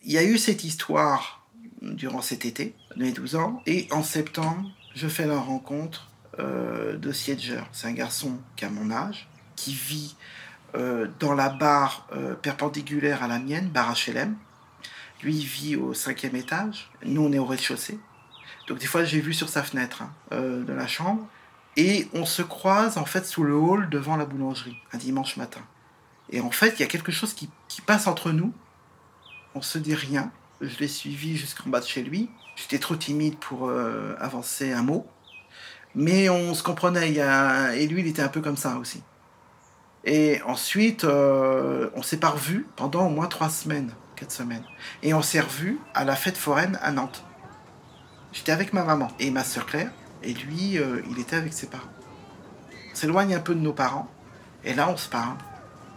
Il 0.02 0.12
y 0.12 0.18
a 0.18 0.25
eu 0.25 0.38
cette 0.38 0.64
histoire 0.64 1.46
durant 1.82 2.23
cet 2.23 2.44
été, 2.44 2.75
mes 2.96 3.12
12 3.12 3.37
ans, 3.37 3.62
et 3.66 3.88
en 3.90 4.02
septembre, 4.02 4.70
je 4.94 5.08
fais 5.08 5.26
la 5.26 5.38
rencontre 5.38 6.11
de 6.38 7.12
Siedger. 7.12 7.62
C'est 7.73 7.88
un 7.88 7.92
garçon 7.92 8.38
qui 8.54 8.64
a 8.64 8.70
mon 8.70 8.90
âge, 8.90 9.28
qui 9.56 9.75
vit 9.75 10.14
dans 10.75 11.35
la 11.35 11.49
barre 11.49 12.06
euh, 12.12 12.35
perpendiculaire 12.35 13.23
à 13.23 13.28
la 13.28 13.38
mienne, 13.38 13.68
barre 13.68 13.94
HLM. 13.94 14.37
Lui, 15.23 15.37
il 15.37 15.46
vit 15.46 15.76
au 15.76 15.94
cinquième 15.94 16.37
étage. 16.37 16.90
Nous, 17.04 17.23
on 17.23 17.32
est 17.32 17.38
au 17.38 17.46
rez-de-chaussée. 17.46 17.99
Donc, 18.68 18.78
des 18.78 18.87
fois, 18.87 19.04
j'ai 19.04 19.20
vu 19.20 19.32
sur 19.32 19.49
sa 19.49 19.62
fenêtre 19.62 20.02
hein, 20.02 20.12
euh, 20.32 20.64
de 20.64 20.73
la 20.73 20.87
chambre. 20.87 21.26
Et 21.76 22.08
on 22.12 22.25
se 22.25 22.42
croise, 22.42 22.99
en 22.99 23.04
fait, 23.04 23.25
sous 23.26 23.44
le 23.44 23.54
hall 23.54 23.88
devant 23.88 24.16
la 24.16 24.25
boulangerie, 24.25 24.76
un 24.92 24.99
dimanche 24.99 25.37
matin. 25.37 25.61
Et 26.30 26.40
en 26.40 26.50
fait, 26.50 26.75
il 26.76 26.80
y 26.80 26.85
a 26.85 26.88
quelque 26.88 27.12
chose 27.12 27.35
qui, 27.35 27.49
qui 27.68 27.80
passe 27.80 28.06
entre 28.06 28.32
nous. 28.32 28.52
On 29.54 29.62
se 29.62 29.78
dit 29.78 29.94
rien. 29.94 30.30
Je 30.61 30.78
l'ai 30.78 30.88
suivi 30.88 31.37
jusqu'en 31.37 31.70
bas 31.70 31.80
de 31.80 31.87
chez 31.87 32.02
lui. 32.02 32.30
J'étais 32.56 32.78
trop 32.78 32.96
timide 32.96 33.37
pour 33.37 33.70
avancer 34.18 34.73
un 34.73 34.82
mot. 34.82 35.06
Mais 35.94 36.28
on 36.30 36.54
se 36.54 36.62
comprenait. 36.62 37.11
Et 37.78 37.87
lui, 37.87 38.00
il 38.00 38.06
était 38.06 38.23
un 38.23 38.28
peu 38.28 38.40
comme 38.40 38.56
ça 38.56 38.76
aussi. 38.78 39.02
Et 40.06 40.40
ensuite, 40.46 41.04
euh, 41.04 41.90
on 41.94 42.02
s'est 42.02 42.16
pas 42.16 42.30
revus 42.30 42.66
pendant 42.76 43.06
au 43.06 43.10
moins 43.10 43.26
trois 43.26 43.50
semaines. 43.50 43.90
quatre 44.14 44.30
semaines. 44.30 44.62
Et 45.02 45.12
on 45.12 45.20
s'est 45.20 45.40
revus 45.40 45.78
à 45.92 46.04
la 46.04 46.16
fête 46.16 46.38
foraine 46.38 46.78
à 46.80 46.92
Nantes. 46.92 47.22
J'étais 48.32 48.52
avec 48.52 48.72
ma 48.72 48.84
maman 48.84 49.08
et 49.18 49.30
ma 49.30 49.44
sœur 49.44 49.66
Claire, 49.66 49.90
et 50.22 50.32
lui, 50.32 50.78
euh, 50.78 51.02
il 51.10 51.18
était 51.18 51.36
avec 51.36 51.52
ses 51.52 51.66
parents. 51.66 51.90
On 52.92 52.94
s'éloigne 52.94 53.34
un 53.34 53.40
peu 53.40 53.54
de 53.54 53.60
nos 53.60 53.72
parents, 53.72 54.08
et 54.64 54.75
là, 54.75 54.88
on 54.88 54.96
se 54.96 55.08
parle. 55.08 55.36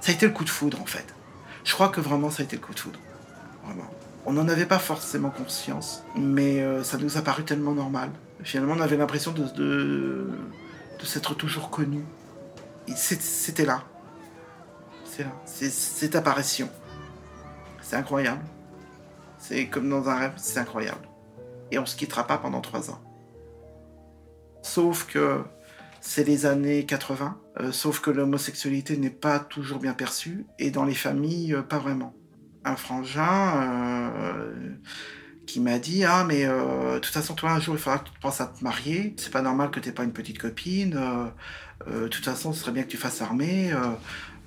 Ça 0.01 0.11
a 0.11 0.15
été 0.15 0.25
le 0.25 0.33
coup 0.33 0.43
de 0.43 0.49
foudre, 0.49 0.81
en 0.81 0.85
fait. 0.85 1.13
Je 1.63 1.73
crois 1.73 1.89
que 1.89 2.01
vraiment, 2.01 2.29
ça 2.29 2.41
a 2.41 2.45
été 2.45 2.55
le 2.55 2.61
coup 2.61 2.73
de 2.73 2.79
foudre. 2.79 2.99
Vraiment. 3.63 3.89
On 4.25 4.33
n'en 4.33 4.47
avait 4.49 4.65
pas 4.65 4.79
forcément 4.79 5.29
conscience, 5.29 6.03
mais 6.15 6.61
euh, 6.61 6.83
ça 6.83 6.97
nous 6.97 7.17
a 7.17 7.21
paru 7.21 7.43
tellement 7.43 7.73
normal. 7.73 8.09
Finalement, 8.43 8.73
on 8.77 8.81
avait 8.81 8.97
l'impression 8.97 9.31
de, 9.31 9.43
de, 9.55 10.29
de 10.99 11.05
s'être 11.05 11.35
toujours 11.35 11.69
connus. 11.69 12.05
C'était 12.95 13.65
là. 13.65 13.83
C'est 15.45 15.69
cette 15.69 16.15
apparition. 16.15 16.69
C'est 17.81 17.95
incroyable. 17.95 18.43
C'est 19.37 19.67
comme 19.67 19.89
dans 19.89 20.09
un 20.09 20.15
rêve, 20.15 20.33
c'est 20.37 20.59
incroyable. 20.59 21.07
Et 21.71 21.79
on 21.79 21.85
se 21.85 21.95
quittera 21.95 22.27
pas 22.27 22.37
pendant 22.37 22.61
trois 22.61 22.91
ans. 22.91 23.01
Sauf 24.61 25.05
que 25.05 25.43
c'est 26.01 26.23
les 26.23 26.45
années 26.45 26.85
80, 26.85 27.37
euh, 27.59 27.71
sauf 27.71 27.99
que 27.99 28.09
l'homosexualité 28.09 28.97
n'est 28.97 29.09
pas 29.09 29.39
toujours 29.39 29.79
bien 29.79 29.93
perçue, 29.93 30.45
et 30.57 30.71
dans 30.71 30.85
les 30.85 30.93
familles, 30.93 31.53
euh, 31.53 31.61
pas 31.61 31.79
vraiment. 31.79 32.13
Un 32.65 32.75
frangin 32.75 33.61
euh, 33.61 34.75
qui 35.45 35.59
m'a 35.59 35.79
dit 35.79 36.03
Ah, 36.03 36.25
mais 36.27 36.45
de 36.45 36.99
toute 36.99 37.13
façon, 37.13 37.33
toi, 37.33 37.51
un 37.51 37.59
jour, 37.59 37.75
il 37.75 37.79
faudra 37.79 37.99
que 37.99 38.09
tu 38.09 38.19
penses 38.19 38.41
à 38.41 38.47
te 38.47 38.63
marier. 38.63 39.15
C'est 39.17 39.31
pas 39.31 39.41
normal 39.41 39.71
que 39.71 39.79
tu 39.79 39.91
pas 39.91 40.03
une 40.03 40.11
petite 40.11 40.37
copine. 40.37 40.99
de 41.87 42.07
toute 42.09 42.25
façon, 42.25 42.53
ce 42.53 42.59
serait 42.59 42.73
bien 42.73 42.83
que 42.83 42.89
tu 42.89 42.97
fasses 42.97 43.21
armée. 43.21 43.71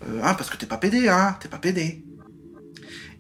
Euh, 0.09 0.21
hein, 0.23 0.35
parce 0.35 0.51
que 0.51 0.57
t'es 0.57 0.67
pas 0.67 0.79
pédé, 0.79 1.09
hein, 1.09 1.37
t'es 1.41 1.49
pas 1.49 1.59
pédé. 1.59 2.05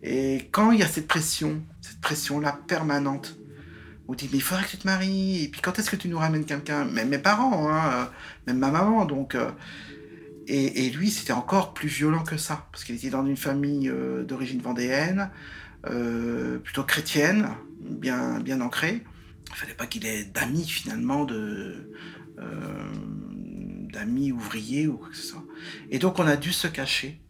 Et 0.02 0.48
quand 0.50 0.72
il 0.72 0.80
y 0.80 0.82
a 0.82 0.88
cette 0.88 1.06
pression, 1.06 1.62
cette 1.80 2.00
pression-là 2.00 2.58
permanente, 2.66 3.38
on 4.08 4.14
dit 4.14 4.28
mais 4.32 4.38
il 4.38 4.42
faudrait 4.42 4.64
que 4.64 4.70
tu 4.70 4.78
te 4.78 4.86
maries, 4.86 5.44
et 5.44 5.48
puis 5.48 5.60
quand 5.60 5.78
est-ce 5.78 5.90
que 5.90 5.96
tu 5.96 6.08
nous 6.08 6.18
ramènes 6.18 6.44
quelqu'un? 6.44 6.84
Même 6.84 7.08
mes 7.08 7.18
parents, 7.18 7.70
hein, 7.70 7.92
euh, 7.92 8.04
même 8.46 8.58
ma 8.58 8.70
maman, 8.70 9.04
donc. 9.04 9.34
euh, 9.34 9.50
et, 10.48 10.90
lui, 10.90 11.10
c'était 11.10 11.32
encore 11.32 11.72
plus 11.72 11.88
violent 11.88 12.24
que 12.24 12.36
ça, 12.36 12.66
parce 12.72 12.82
qu'il 12.84 12.96
était 12.96 13.10
dans 13.10 13.24
une 13.24 13.36
famille 13.36 13.90
d'origine 14.26 14.60
vendéenne, 14.60 15.30
plutôt 16.64 16.82
chrétienne, 16.82 17.48
bien, 17.80 18.40
bien 18.40 18.60
ancrée. 18.60 19.04
Il 19.50 19.54
fallait 19.54 19.74
pas 19.74 19.86
qu'il 19.86 20.04
ait 20.04 20.24
d'amis 20.24 20.66
finalement, 20.66 21.26
d'amis 23.92 24.32
ouvriers 24.32 24.88
ou 24.88 24.96
quoi 24.96 25.10
que 25.10 25.16
ce 25.16 25.28
soit. 25.28 25.41
Et 25.90 25.98
donc 25.98 26.18
on 26.18 26.26
a 26.26 26.36
dû 26.36 26.52
se 26.52 26.66
cacher. 26.66 27.22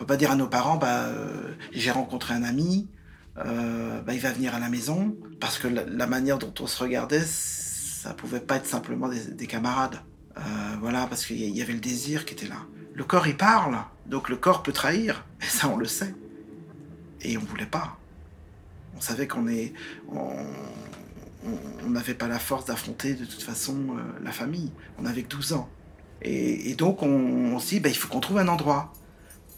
On 0.00 0.04
peut 0.04 0.06
pas 0.06 0.16
dire 0.16 0.30
à 0.30 0.36
nos 0.36 0.46
parents, 0.46 0.78
bah, 0.78 1.04
euh, 1.04 1.54
j'ai 1.72 1.90
rencontré 1.90 2.32
un 2.32 2.42
ami, 2.42 2.88
euh, 3.36 4.00
bah, 4.00 4.14
il 4.14 4.20
va 4.20 4.32
venir 4.32 4.54
à 4.54 4.58
la 4.58 4.70
maison, 4.70 5.14
parce 5.40 5.58
que 5.58 5.68
la, 5.68 6.06
manière 6.06 6.38
dont 6.38 6.54
on 6.58 6.66
se 6.66 6.82
regardait, 6.82 7.20
ça 7.22 8.14
pouvait 8.14 8.40
pas 8.40 8.56
être 8.56 8.66
simplement 8.66 9.10
des, 9.10 9.26
des 9.26 9.46
camarades. 9.46 10.00
Euh, 10.38 10.40
voilà, 10.80 11.06
parce 11.06 11.26
qu'il 11.26 11.36
y 11.36 11.60
avait 11.60 11.74
le 11.74 11.80
désir 11.80 12.24
qui 12.24 12.32
était 12.32 12.46
là. 12.48 12.56
Le 12.94 13.04
corps, 13.04 13.26
il 13.26 13.36
parle, 13.36 13.76
donc 14.06 14.30
le 14.30 14.36
corps 14.36 14.62
peut 14.62 14.72
trahir, 14.72 15.26
et 15.42 15.44
ça, 15.44 15.68
on 15.68 15.76
le 15.76 15.84
sait. 15.84 16.14
Et 17.20 17.36
on 17.36 17.42
voulait 17.42 17.66
pas. 17.66 17.98
On 18.96 19.02
savait 19.02 19.28
qu'on 19.28 19.44
n'avait 21.86 22.14
pas 22.14 22.26
la 22.28 22.38
force 22.38 22.64
d'affronter 22.64 23.12
de 23.12 23.26
toute 23.26 23.42
façon 23.42 23.96
la 24.22 24.32
famille. 24.32 24.72
On 24.98 25.04
avait 25.04 25.24
que 25.24 25.28
12 25.28 25.52
ans. 25.52 25.68
Et, 26.22 26.74
donc 26.74 27.02
on, 27.02 27.58
se 27.58 27.68
dit, 27.68 27.80
bah, 27.80 27.88
il 27.88 27.96
faut 27.96 28.08
qu'on 28.08 28.20
trouve 28.20 28.38
un 28.38 28.48
endroit. 28.48 28.92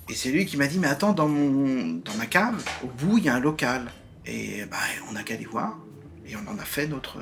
Et 0.08 0.14
c'est 0.14 0.30
lui 0.30 0.46
qui 0.46 0.56
m'a 0.56 0.66
dit, 0.66 0.78
mais 0.78 0.88
attends, 0.88 1.12
dans, 1.12 1.28
mon, 1.28 2.00
dans 2.04 2.14
ma 2.14 2.26
cave, 2.26 2.62
au 2.82 2.86
bout, 2.86 3.18
il 3.18 3.24
y 3.24 3.28
a 3.28 3.34
un 3.34 3.40
local. 3.40 3.90
Et 4.26 4.64
bah, 4.70 4.76
on 5.08 5.12
n'a 5.12 5.22
qu'à 5.22 5.34
aller 5.34 5.44
voir. 5.44 5.78
Et 6.26 6.34
on 6.36 6.50
en 6.50 6.58
a 6.58 6.64
fait 6.64 6.86
notre, 6.86 7.18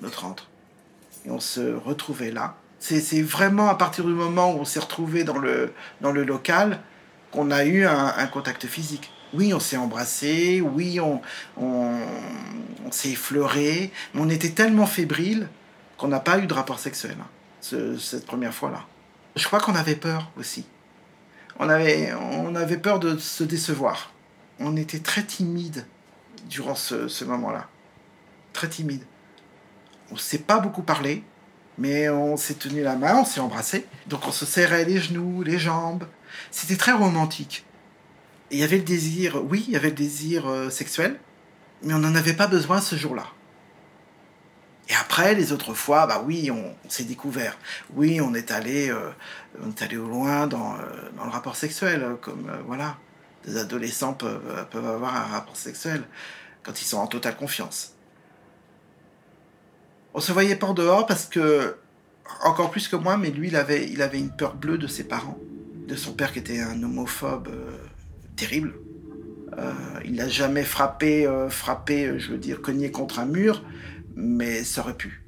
notre 0.00 0.24
entre. 0.24 0.48
Et 1.24 1.30
on 1.30 1.40
se 1.40 1.74
retrouvait 1.74 2.30
là. 2.30 2.56
C'est 2.80 3.22
vraiment 3.22 3.68
à 3.68 3.74
partir 3.74 4.04
du 4.04 4.12
moment 4.12 4.54
où 4.54 4.60
on 4.60 4.64
s'est 4.64 4.78
retrouvé 4.78 5.24
dans 5.24 5.38
le, 5.38 5.72
dans 6.00 6.12
le 6.12 6.22
local 6.22 6.80
qu'on 7.32 7.50
a 7.50 7.64
eu 7.64 7.84
un, 7.84 8.14
un 8.16 8.26
contact 8.28 8.66
physique. 8.66 9.10
Oui, 9.34 9.52
on 9.52 9.60
s'est 9.60 9.76
embrassé, 9.76 10.60
oui, 10.60 11.00
on, 11.00 11.20
on, 11.60 11.98
on 12.86 12.92
s'est 12.92 13.10
effleuré, 13.10 13.92
mais 14.14 14.20
on 14.22 14.30
était 14.30 14.50
tellement 14.50 14.86
fébrile 14.86 15.48
qu'on 15.96 16.08
n'a 16.08 16.20
pas 16.20 16.38
eu 16.38 16.46
de 16.46 16.54
rapport 16.54 16.78
sexuel 16.78 17.16
hein, 17.20 17.26
ce- 17.60 17.96
cette 17.98 18.26
première 18.26 18.54
fois-là. 18.54 18.84
Je 19.36 19.44
crois 19.46 19.60
qu'on 19.60 19.74
avait 19.74 19.96
peur 19.96 20.30
aussi. 20.38 20.66
On 21.58 21.68
avait, 21.68 22.12
on 22.14 22.54
avait 22.54 22.76
peur 22.78 22.98
de 23.00 23.16
se 23.18 23.44
décevoir. 23.44 24.12
On 24.60 24.76
était 24.76 25.00
très 25.00 25.22
timide 25.22 25.86
durant 26.48 26.74
ce, 26.74 27.24
moment-là. 27.24 27.68
Très 28.52 28.68
timide. 28.68 29.02
On 30.10 30.14
ne 30.14 30.18
s'est 30.18 30.38
pas 30.38 30.58
beaucoup 30.58 30.82
parlé, 30.82 31.22
mais 31.76 32.08
on 32.08 32.36
s'est 32.36 32.54
tenu 32.54 32.82
la 32.82 32.96
main, 32.96 33.16
on 33.16 33.24
s'est 33.24 33.40
embrassé. 33.40 33.86
Donc 34.06 34.26
on 34.26 34.32
se 34.32 34.46
serrait 34.46 34.84
les 34.84 35.00
genoux, 35.00 35.42
les 35.42 35.58
jambes. 35.58 36.04
C'était 36.50 36.76
très 36.76 36.92
romantique. 36.92 37.64
Il 38.50 38.58
y 38.58 38.62
avait 38.62 38.78
le 38.78 38.84
désir, 38.84 39.42
oui, 39.44 39.64
il 39.68 39.74
y 39.74 39.76
avait 39.76 39.90
le 39.90 39.94
désir 39.94 40.48
euh, 40.48 40.70
sexuel, 40.70 41.20
mais 41.82 41.92
on 41.92 41.98
n'en 41.98 42.14
avait 42.14 42.32
pas 42.32 42.46
besoin 42.46 42.80
ce 42.80 42.96
jour-là. 42.96 43.26
Et 44.88 44.94
après, 44.94 45.34
les 45.34 45.52
autres 45.52 45.74
fois, 45.74 46.06
bah 46.06 46.22
oui, 46.24 46.50
on, 46.50 46.74
s'est 46.88 47.04
découvert. 47.04 47.58
Oui, 47.94 48.20
on 48.20 48.32
est 48.34 48.50
allé, 48.50 48.88
euh, 48.88 49.10
on 49.62 49.68
est 49.68 49.82
allé 49.82 49.98
au 49.98 50.08
loin 50.08 50.46
dans, 50.46 50.74
euh, 50.74 50.78
dans 51.16 51.24
le 51.24 51.30
rapport 51.30 51.56
sexuel, 51.56 52.02
euh, 52.02 52.14
comme 52.14 52.50
voilà, 52.66 52.96
des 53.44 53.58
adolescents 53.58 54.14
peuvent, 54.14 54.66
peuvent 54.70 54.86
avoir 54.86 55.14
un 55.14 55.26
rapport 55.26 55.56
sexuel 55.56 56.02
quand 56.62 56.80
ils 56.80 56.86
sont 56.86 56.96
en 56.96 57.06
totale 57.06 57.36
confiance. 57.36 57.94
On 60.14 60.20
se 60.20 60.32
voyait 60.32 60.56
pas 60.56 60.68
en 60.68 60.74
dehors 60.74 61.06
parce 61.06 61.26
que, 61.26 61.76
encore 62.42 62.70
plus 62.70 62.88
que 62.88 62.96
moi, 62.96 63.18
mais 63.18 63.30
lui, 63.30 63.48
il 63.48 63.56
avait, 63.56 63.86
il 63.90 64.00
avait 64.00 64.18
une 64.18 64.34
peur 64.34 64.54
bleue 64.54 64.78
de 64.78 64.86
ses 64.86 65.04
parents, 65.04 65.38
de 65.86 65.96
son 65.96 66.14
père 66.14 66.32
qui 66.32 66.38
était 66.38 66.60
un 66.60 66.82
homophobe 66.82 67.48
terrible. 68.36 68.74
Il 70.04 70.14
n'a 70.14 70.28
jamais 70.28 70.62
frappé, 70.62 71.28
frappé, 71.50 72.18
je 72.18 72.30
veux 72.30 72.38
dire, 72.38 72.62
cogné 72.62 72.92
contre 72.92 73.18
un 73.18 73.26
mur, 73.26 73.64
mais 74.18 74.64
ça 74.64 74.80
aurait 74.80 74.96
pu. 74.96 75.24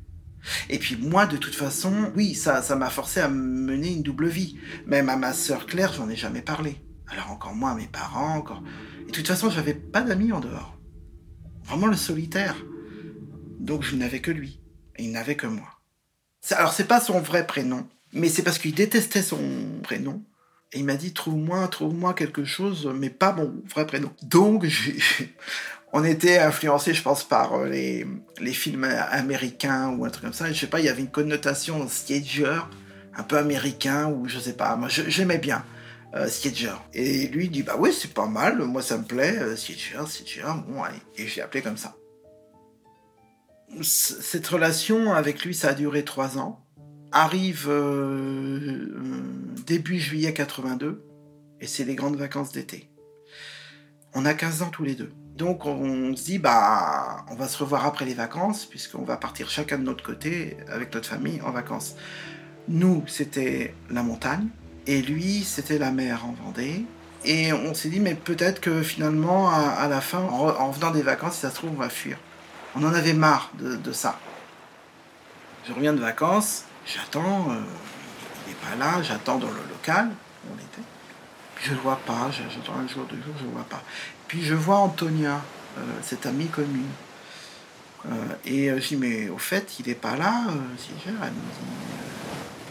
Et 0.69 0.79
puis 0.79 0.97
moi, 0.97 1.27
de 1.27 1.37
toute 1.37 1.55
façon, 1.55 2.13
oui, 2.17 2.35
ça, 2.35 2.61
ça 2.63 2.75
m'a 2.75 2.91
forcé 2.91 3.21
à 3.21 3.29
mener 3.29 3.93
une 3.93 4.03
double 4.03 4.27
vie. 4.29 4.59
Même 4.87 5.09
à 5.09 5.17
ma 5.17 5.33
sœur 5.33 5.67
Claire, 5.67 5.93
j'en 5.93 6.09
ai 6.09 6.17
jamais 6.17 6.43
parlé. 6.43 6.77
Alors 7.07 7.31
encore 7.31 7.55
moins 7.55 7.73
à 7.73 7.75
mes 7.77 7.87
parents, 7.87 8.37
encore. 8.37 8.63
Et 9.03 9.07
de 9.07 9.13
toute 9.13 9.27
façon, 9.27 9.51
j'avais 9.51 9.75
pas 9.75 10.03
d'amis 10.03 10.33
en 10.33 10.41
dehors. 10.41 10.77
Vraiment 11.65 11.87
le 11.87 11.97
solitaire. 11.97 12.57
Donc 13.61 13.83
je 13.85 13.95
n'avais 13.95 14.21
que 14.21 14.31
lui. 14.31 14.61
Et 14.97 15.05
il 15.05 15.13
n'avait 15.13 15.37
que 15.37 15.47
moi. 15.47 15.69
Alors 16.53 16.73
c'est 16.73 16.89
pas 16.89 17.01
son 17.01 17.21
vrai 17.21 17.47
prénom, 17.47 17.87
mais 18.13 18.29
c'est 18.29 18.43
parce 18.43 18.59
qu'il 18.59 18.75
détestait 18.75 19.23
son 19.23 19.39
prénom. 19.83 20.25
Et 20.73 20.79
il 20.79 20.85
m'a 20.85 20.97
dit 20.97 21.13
trouve-moi, 21.13 21.67
trouve-moi 21.69 22.15
quelque 22.15 22.45
chose, 22.45 22.91
mais 22.95 23.11
pas 23.11 23.33
mon 23.33 23.63
vrai 23.69 23.87
prénom. 23.87 24.11
Donc 24.23 24.65
j'ai- 24.65 24.99
on 25.93 26.05
était 26.05 26.39
influencé, 26.39 26.95
je 26.95 27.03
pense, 27.03 27.25
par 27.25 27.55
euh, 27.55 27.69
les, 27.69 28.07
les 28.41 28.53
films 28.53 28.85
américains 28.85 29.89
ou 29.89 30.05
un 30.05 30.11
truc 30.11 30.25
comme 30.25 30.33
ça. 30.33 30.49
Et 30.49 30.55
je 30.55 30.61
sais 30.61 30.67
pas, 30.67 30.81
il 30.81 30.87
y 30.87 30.89
avait 30.89 31.03
une 31.03 31.11
connotation 31.11 31.89
stager, 31.89 32.61
un 33.17 33.23
peu 33.23 33.39
américain 33.39 34.09
ou 34.09 34.29
je 34.29 34.39
sais 34.39 34.55
pas. 34.55 34.77
Moi, 34.77 34.89
j'aimais 34.89 35.39
bien 35.39 35.65
euh. 36.15 36.29
Et 36.93 37.29
lui 37.29 37.49
dit 37.49 37.63
bah 37.63 37.77
oui, 37.79 37.93
c'est 37.93 38.13
pas 38.13 38.27
mal, 38.27 38.59
moi 38.65 38.83
ça 38.83 38.99
me 38.99 39.05
plaît, 39.05 39.39
euh, 39.39 39.57
Stager, 39.57 40.43
bon 40.69 40.83
allez. 40.83 40.99
Et 41.17 41.27
j'ai 41.27 41.41
appelé 41.41 41.63
comme 41.63 41.77
ça. 41.77 41.97
Cette 43.83 44.49
relation 44.49 45.13
avec 45.13 45.45
lui, 45.45 45.55
ça 45.55 45.69
a 45.69 45.75
duré 45.75 46.05
trois 46.05 46.39
ans. 46.39 46.65
Arrive 47.13 47.69
euh, 47.69 48.89
euh, 48.97 49.23
début 49.67 49.99
juillet 49.99 50.33
82, 50.33 51.05
et 51.61 51.67
c'est 51.67 51.85
les 51.85 51.95
grandes 51.95 52.17
vacances 52.17 52.53
d'été. 52.53 52.91
On 54.13 54.25
a 54.25 54.35
15 54.35 54.63
ans 54.63 54.71
tous 54.71 54.85
les 54.85 54.95
deux. 54.95 55.13
Donc 55.41 55.65
on 55.65 56.15
se 56.15 56.23
dit, 56.23 56.39
bah, 56.39 57.25
on 57.31 57.35
va 57.35 57.49
se 57.49 57.57
revoir 57.57 57.87
après 57.87 58.05
les 58.05 58.13
vacances, 58.13 58.67
puisqu'on 58.67 59.05
va 59.05 59.17
partir 59.17 59.49
chacun 59.49 59.79
de 59.79 59.85
notre 59.85 60.05
côté 60.05 60.59
avec 60.71 60.95
notre 60.95 61.09
famille 61.09 61.41
en 61.41 61.51
vacances. 61.51 61.95
Nous, 62.69 63.03
c'était 63.07 63.75
la 63.89 64.03
montagne, 64.03 64.49
et 64.87 65.01
lui, 65.01 65.43
c'était 65.43 65.79
la 65.79 65.93
mer 65.93 66.27
en 66.27 66.33
Vendée. 66.33 66.85
Et 67.25 67.55
on 67.55 67.73
s'est 67.73 67.89
dit, 67.89 68.01
mais 68.01 68.15
peut-être 68.15 68.61
que 68.61 68.83
finalement, 68.83 69.49
à, 69.51 69.89
la 69.89 70.03
fin, 70.03 70.19
en, 70.19 70.71
venant 70.73 70.91
des 70.91 71.01
vacances, 71.01 71.37
si 71.37 71.41
ça 71.41 71.49
se 71.49 71.55
trouve, 71.55 71.71
on 71.71 71.81
va 71.81 71.89
fuir. 71.89 72.19
On 72.77 72.85
en 72.85 72.93
avait 72.93 73.15
marre 73.15 73.51
de, 73.59 73.77
de 73.77 73.93
ça. 73.93 74.19
Je 75.67 75.73
reviens 75.73 75.95
de 75.95 76.01
vacances, 76.01 76.65
j'attends, 76.85 77.51
euh, 77.51 77.55
il 78.47 78.51
n'est 78.51 78.57
pas 78.57 78.77
là, 78.79 79.03
j'attends 79.03 79.39
dans 79.39 79.49
le 79.49 79.63
local 79.71 80.11
où 80.45 80.53
on 80.53 80.57
était. 80.57 80.87
Je 81.63 81.73
le 81.73 81.81
vois 81.81 81.97
pas, 82.07 82.29
un 82.29 82.89
jour, 82.89 83.05
deux 83.05 83.17
jours, 83.17 83.35
je 83.39 83.45
le 83.45 83.51
vois 83.51 83.65
pas. 83.65 83.83
Puis 84.29 84.43
je 84.43 84.55
vois 84.55 84.79
Antonia, 84.79 85.43
euh, 85.79 85.83
cette 86.03 86.25
amie 86.25 86.49
commune. 86.49 86.89
Euh, 88.07 88.11
et 88.47 88.71
euh, 88.71 88.81
je 88.81 88.89
dis, 88.89 88.97
mais 88.97 89.29
au 89.29 89.37
fait, 89.37 89.79
il 89.79 89.87
n'est 89.87 89.95
pas 89.95 90.17
là, 90.17 90.45
Elle 90.49 90.55
me 90.55 90.77
dit, 90.77 90.91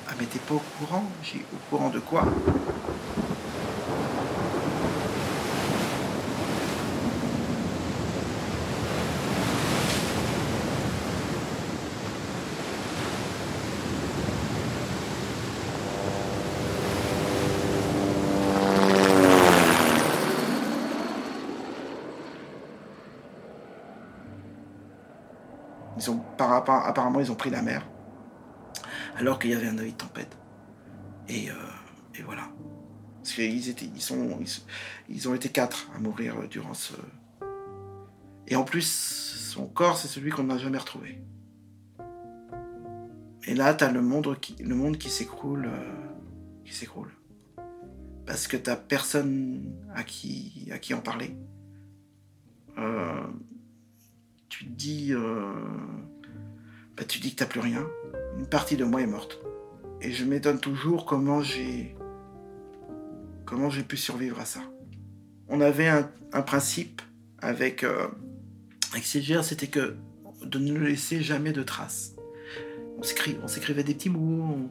ah 0.10 0.13
mais 0.19 0.25
t'es 0.25 0.39
pas 0.39 0.55
au 0.55 0.63
courant 0.79 1.10
J'ai 1.22 1.46
au 1.53 1.69
courant 1.69 1.89
de 1.89 2.00
quoi? 2.00 2.25
Apparemment, 26.39 27.19
ils 27.19 27.31
ont 27.31 27.36
pris 27.36 27.50
la 27.50 27.62
mer, 27.62 27.86
alors 29.17 29.39
qu'il 29.39 29.51
y 29.51 29.53
avait 29.53 29.67
un 29.67 29.77
avis 29.77 29.91
de 29.91 29.98
tempête. 29.98 30.38
Et, 31.27 31.50
euh, 31.50 31.53
voilà. 32.25 32.50
Parce 33.17 33.34
qu'ils 33.34 33.69
étaient, 33.69 33.86
ils, 33.86 34.01
sont, 34.01 34.39
ont 35.25 35.34
été 35.34 35.50
quatre 35.50 35.89
à 35.96 36.00
mourir 36.00 36.36
durant 36.50 36.74
ce. 36.74 36.93
Et 38.48 38.55
en 38.55 38.63
plus, 38.63 38.84
son 38.84 39.67
corps, 39.67 39.98
c'est 39.98 40.08
celui 40.08 40.31
qu'on 40.31 40.43
n'a 40.43 40.58
jamais 40.58 40.77
retrouvé. 40.77 41.22
Et 43.46 43.55
là, 43.55 43.74
tu 43.74 43.84
as 43.84 43.91
le 43.91 44.01
monde 44.01 44.38
qui, 44.39 44.55
le 44.62 44.75
monde 44.75 44.98
qui 44.98 45.10
s'écroule. 45.10 45.65
Euh, 45.65 45.93
qui 46.65 46.74
s'écroule. 46.74 47.12
Parce 48.25 48.48
que 48.48 48.58
t'as 48.58 48.75
personne 48.75 49.74
à 49.96 50.03
qui, 50.03 50.69
à 50.72 50.77
qui 50.77 50.93
en 50.93 51.01
parler. 51.01 51.36
Euh, 52.77 53.27
tu 54.50 54.65
te 54.65 54.72
dis. 54.72 55.13
Euh, 55.13 55.53
bah, 57.00 57.06
tu 57.08 57.20
dis 57.20 57.32
que 57.32 57.38
t'as 57.38 57.46
plus 57.46 57.62
rien. 57.62 57.88
Une 58.38 58.46
partie 58.46 58.75
de 58.75 58.84
moi 58.84 59.01
est 59.01 59.08
morte. 59.08 59.39
Et 60.01 60.12
je 60.12 60.25
m'étonne 60.25 60.60
toujours 60.60 61.06
comment 61.06 61.41
j'ai. 61.41 61.96
Comment 63.46 63.70
j'ai 63.70 63.84
pu 63.84 63.96
survivre 63.96 64.39
à 64.39 64.46
ça. 64.46 64.60
On 65.48 65.62
avait 65.62 65.88
un, 65.88 66.03
principe 66.41 67.01
avec, 67.39 67.84
euh, 67.84 68.08
avec 68.91 69.06
c'était 69.06 69.68
que 69.68 69.96
de 70.46 70.60
ne 70.60 70.77
laisser 70.77 71.22
jamais 71.22 71.53
de 71.53 71.63
traces. 71.63 72.15
On 72.98 73.48
s'écrivait 73.48 73.84
des 73.84 73.96
petits 73.96 74.10
mots, 74.10 74.70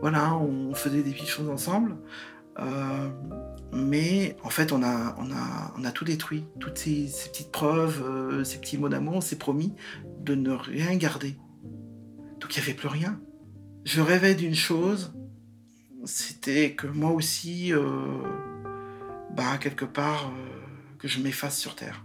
voilà, 0.00 0.36
on 0.36 0.74
faisait 0.74 1.02
des 1.02 1.12
petites 1.12 1.28
choses 1.28 1.48
ensemble. 1.48 1.96
Euh, 2.58 3.08
mais 3.72 4.36
en 4.42 4.50
fait, 4.50 4.72
on 4.72 4.82
a, 4.82 5.14
on 5.18 5.30
a, 5.30 5.72
on 5.78 5.84
a 5.84 5.92
tout 5.92 6.04
détruit. 6.04 6.44
Toutes 6.58 6.76
ces, 6.76 7.08
petites 7.30 7.52
preuves, 7.52 8.02
euh, 8.04 8.44
ces 8.44 8.58
petits 8.58 8.76
mots 8.76 8.88
d'amour, 8.88 9.14
on 9.14 9.20
s'est 9.20 9.38
promis 9.38 9.72
de 10.20 10.34
ne 10.34 10.50
rien 10.50 10.94
garder. 10.96 11.36
Donc 12.38 12.56
il 12.56 12.60
n'y 12.60 12.64
avait 12.64 12.74
plus 12.74 12.88
rien. 12.88 13.20
Je 13.84 14.00
rêvais 14.00 14.34
d'une 14.34 14.54
chose, 14.54 15.12
c'était 16.04 16.74
que 16.74 16.86
moi 16.86 17.10
aussi, 17.10 17.72
euh, 17.72 18.22
bah, 19.32 19.58
quelque 19.58 19.84
part, 19.84 20.32
que 20.98 21.08
je 21.08 21.20
m'efface 21.20 21.58
sur 21.58 21.74
Terre. 21.74 22.04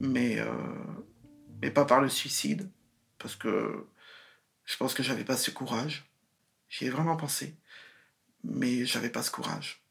Mais, 0.00 0.38
mais 1.62 1.70
pas 1.70 1.84
par 1.84 2.00
le 2.00 2.08
suicide, 2.08 2.68
parce 3.18 3.36
que 3.36 3.86
je 4.64 4.76
pense 4.76 4.94
que 4.94 5.02
j'avais 5.02 5.24
pas 5.24 5.36
ce 5.36 5.50
courage. 5.50 6.10
J'y 6.68 6.86
ai 6.86 6.90
vraiment 6.90 7.16
pensé 7.16 7.56
mais 8.44 8.86
j'avais 8.86 9.10
pas 9.10 9.22
ce 9.22 9.30
courage. 9.30 9.82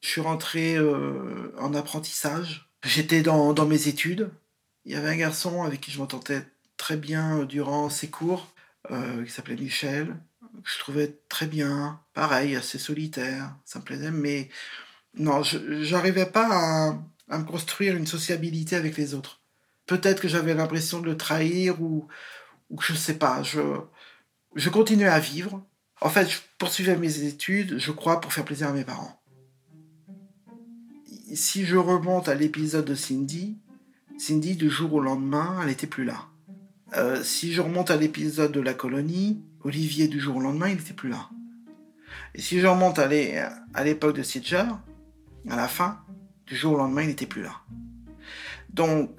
Je 0.00 0.08
suis 0.08 0.20
rentré 0.20 0.76
euh, 0.76 1.54
en 1.58 1.74
apprentissage. 1.74 2.70
J'étais 2.84 3.22
dans, 3.22 3.54
mes 3.66 3.88
études. 3.88 4.30
Il 4.84 4.92
y 4.92 4.96
avait 4.96 5.08
un 5.08 5.16
garçon 5.16 5.62
avec 5.62 5.80
qui 5.80 5.90
je 5.90 5.98
m'entendais 5.98 6.44
très 6.76 6.96
bien 6.96 7.44
durant 7.44 7.88
ses 7.88 8.08
cours, 8.08 8.52
euh, 8.90 9.24
qui 9.24 9.30
s'appelait 9.30 9.56
Michel, 9.56 10.16
que 10.62 10.70
je 10.70 10.78
trouvais 10.78 11.18
très 11.28 11.46
bien. 11.46 12.00
Pareil, 12.12 12.56
assez 12.56 12.78
solitaire, 12.78 13.56
ça 13.64 13.78
me 13.78 13.84
plaisait, 13.84 14.10
mais 14.10 14.48
non, 15.14 15.42
je 15.42 15.58
n'arrivais 15.92 16.26
pas 16.26 16.48
à, 16.50 16.98
à, 17.30 17.38
me 17.38 17.44
construire 17.44 17.96
une 17.96 18.06
sociabilité 18.06 18.76
avec 18.76 18.96
les 18.96 19.14
autres. 19.14 19.40
Peut-être 19.86 20.20
que 20.20 20.28
j'avais 20.28 20.54
l'impression 20.54 21.00
de 21.00 21.06
le 21.06 21.16
trahir 21.16 21.80
ou, 21.80 22.08
ou 22.70 22.80
je 22.80 22.94
sais 22.94 23.18
pas. 23.18 23.42
Je, 23.42 23.60
je 24.54 24.70
continuais 24.70 25.08
à 25.08 25.20
vivre, 25.20 25.64
en 26.00 26.10
fait, 26.10 26.28
je 26.28 26.38
poursuivais 26.58 26.96
mes 26.96 27.22
études, 27.22 27.78
je 27.78 27.90
crois, 27.90 28.20
pour 28.20 28.32
faire 28.32 28.44
plaisir 28.44 28.68
à 28.68 28.72
mes 28.72 28.84
parents. 28.84 29.20
Si 31.34 31.64
je 31.64 31.76
remonte 31.76 32.28
à 32.28 32.34
l'épisode 32.34 32.84
de 32.84 32.94
Cindy, 32.94 33.56
Cindy, 34.16 34.54
du 34.54 34.70
jour 34.70 34.94
au 34.94 35.00
lendemain, 35.00 35.58
elle 35.60 35.68
n'était 35.68 35.88
plus 35.88 36.04
là. 36.04 36.28
Euh, 36.96 37.22
si 37.24 37.52
je 37.52 37.60
remonte 37.60 37.90
à 37.90 37.96
l'épisode 37.96 38.52
de 38.52 38.60
la 38.60 38.72
colonie, 38.72 39.42
Olivier, 39.62 40.06
du 40.06 40.20
jour 40.20 40.36
au 40.36 40.40
lendemain, 40.40 40.68
il 40.68 40.76
n'était 40.76 40.94
plus 40.94 41.08
là. 41.08 41.28
Et 42.34 42.40
si 42.40 42.60
je 42.60 42.66
remonte 42.66 42.98
à 42.98 43.08
l'époque 43.84 44.16
de 44.16 44.22
Sidger, 44.22 44.66
à 45.50 45.56
la 45.56 45.66
fin, 45.66 46.00
du 46.46 46.54
jour 46.54 46.74
au 46.74 46.76
lendemain, 46.76 47.02
il 47.02 47.08
n'était 47.08 47.26
plus 47.26 47.42
là. 47.42 47.60
Donc, 48.72 49.10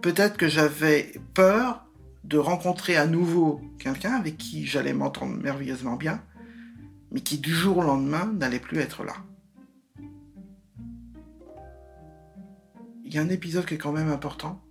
peut-être 0.00 0.36
que 0.36 0.48
j'avais 0.48 1.12
peur 1.34 1.84
de 2.24 2.38
rencontrer 2.38 2.96
à 2.96 3.06
nouveau 3.06 3.60
quelqu'un 3.78 4.12
avec 4.12 4.38
qui 4.38 4.66
j'allais 4.66 4.92
m'entendre 4.92 5.36
merveilleusement 5.36 5.96
bien, 5.96 6.20
mais 7.12 7.20
qui 7.20 7.38
du 7.38 7.54
jour 7.54 7.78
au 7.78 7.82
lendemain 7.82 8.26
n'allait 8.26 8.60
plus 8.60 8.78
être 8.78 9.04
là. 9.04 9.14
Y 13.16 13.18
a 13.18 13.22
un 13.22 13.28
épisode 13.28 13.66
qui 13.66 13.74
est 13.74 13.78
quand 13.78 13.92
même 13.92 14.10
important 14.10 14.62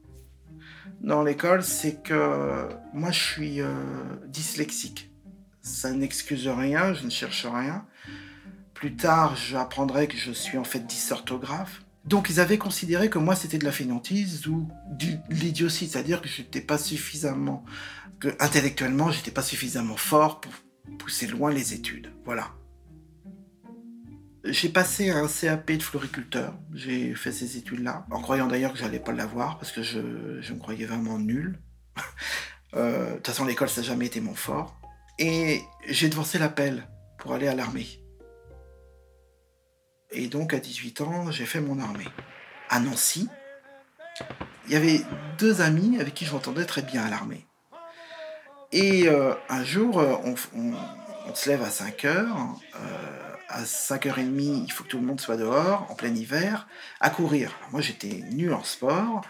dans 1.02 1.24
l'école, 1.24 1.64
c'est 1.64 2.04
que 2.04 2.70
moi 2.94 3.12
je 3.12 3.20
suis 3.20 3.62
euh, 3.62 3.74
dyslexique. 4.28 5.12
Ça 5.62 5.92
n'excuse 5.92 6.48
rien, 6.48 6.94
je 6.94 7.06
ne 7.06 7.10
cherche 7.10 7.46
rien. 7.46 7.86
Plus 8.74 8.96
tard, 8.96 9.36
j'apprendrai 9.36 10.08
que 10.08 10.18
je 10.18 10.32
suis 10.32 10.58
en 10.58 10.64
fait 10.64 10.86
dysorthographe. 10.86 11.84
Donc 12.06 12.30
ils 12.30 12.40
avaient 12.40 12.58
considéré 12.58 13.10
que 13.10 13.20
moi 13.20 13.36
c'était 13.36 13.60
de 13.60 13.66
la 13.66 13.72
fainéantise 13.72 14.48
ou 14.48 14.68
de 14.90 15.08
l'idiotie, 15.30 15.88
c'est-à-dire 15.88 16.22
que 16.22 16.28
j'étais 16.28 16.62
pas 16.62 16.80
suffisamment, 16.80 17.64
que 18.20 18.30
intellectuellement 18.40 19.12
j'étais 19.12 19.32
pas 19.32 19.44
suffisamment 19.44 19.98
fort 19.98 20.42
pour 20.42 20.52
pousser 20.98 21.28
loin 21.28 21.52
les 21.52 21.74
études. 21.74 22.12
Voilà. 22.26 22.48
J'ai 24.44 24.70
passé 24.70 25.12
un 25.12 25.28
CAP 25.28 25.72
de 25.74 25.84
floriculteur, 25.84 26.56
j'ai 26.74 27.14
fait 27.14 27.32
ces 27.32 27.58
études-là, 27.58 28.06
en 28.10 28.22
croyant 28.22 28.48
d'ailleurs 28.48 28.74
que 28.74 28.80
j'allais 28.80 29.00
pas 29.00 29.12
l'avoir 29.12 29.60
parce 29.60 29.72
que 29.72 29.84
je, 29.84 30.00
me 30.00 30.60
croyais 30.60 30.86
vraiment 30.86 31.20
nul. 31.20 31.60
Euh, 32.74 33.10
de 33.10 33.16
toute 33.16 33.28
façon 33.28 33.44
l'école 33.44 33.68
ça 33.68 33.82
n'a 33.82 33.88
jamais 33.88 34.06
été 34.06 34.22
mon 34.22 34.34
fort. 34.34 34.80
Et 35.20 35.60
j'ai 35.90 36.08
devancé 36.08 36.40
l'appel 36.40 36.88
pour 37.20 37.34
aller 37.34 37.50
à 37.50 37.54
l'armée. 37.54 38.02
Et 40.12 40.28
donc 40.28 40.54
à 40.54 40.60
18 40.60 41.02
ans, 41.02 41.32
j'ai 41.32 41.46
fait 41.46 41.60
mon 41.60 41.80
armée. 41.80 42.08
À 42.70 42.80
Nancy, 42.80 43.28
il 44.68 44.72
y 44.72 44.76
avait 44.78 45.02
deux 45.38 45.60
amis 45.60 46.00
avec 46.00 46.14
qui 46.14 46.26
je 46.26 46.32
m'entendais 46.32 46.64
très 46.64 46.82
bien 46.82 47.04
à 47.04 47.10
l'armée. 47.10 47.46
Et 48.72 49.10
euh, 49.10 49.34
un 49.50 49.66
jour, 49.66 50.00
euh, 50.00 50.16
on, 50.24 51.36
se 51.36 51.50
lève 51.50 51.64
à 51.64 51.70
5 51.70 52.06
heures. 52.06 52.56
À 53.52 53.64
5h30, 53.64 54.66
il 54.66 54.72
faut 54.72 54.84
que 54.84 54.90
tout 54.90 55.00
le 55.00 55.06
monde 55.06 55.22
soit 55.22 55.38
dehors, 55.38 55.88
en 55.90 55.96
plein 55.96 56.14
hiver, 56.14 56.68
à 57.00 57.10
courir. 57.10 57.52
moi, 57.72 57.82
j'étais 57.82 58.24
nul 58.32 58.54
en 58.54 58.64
sport. 58.64 59.22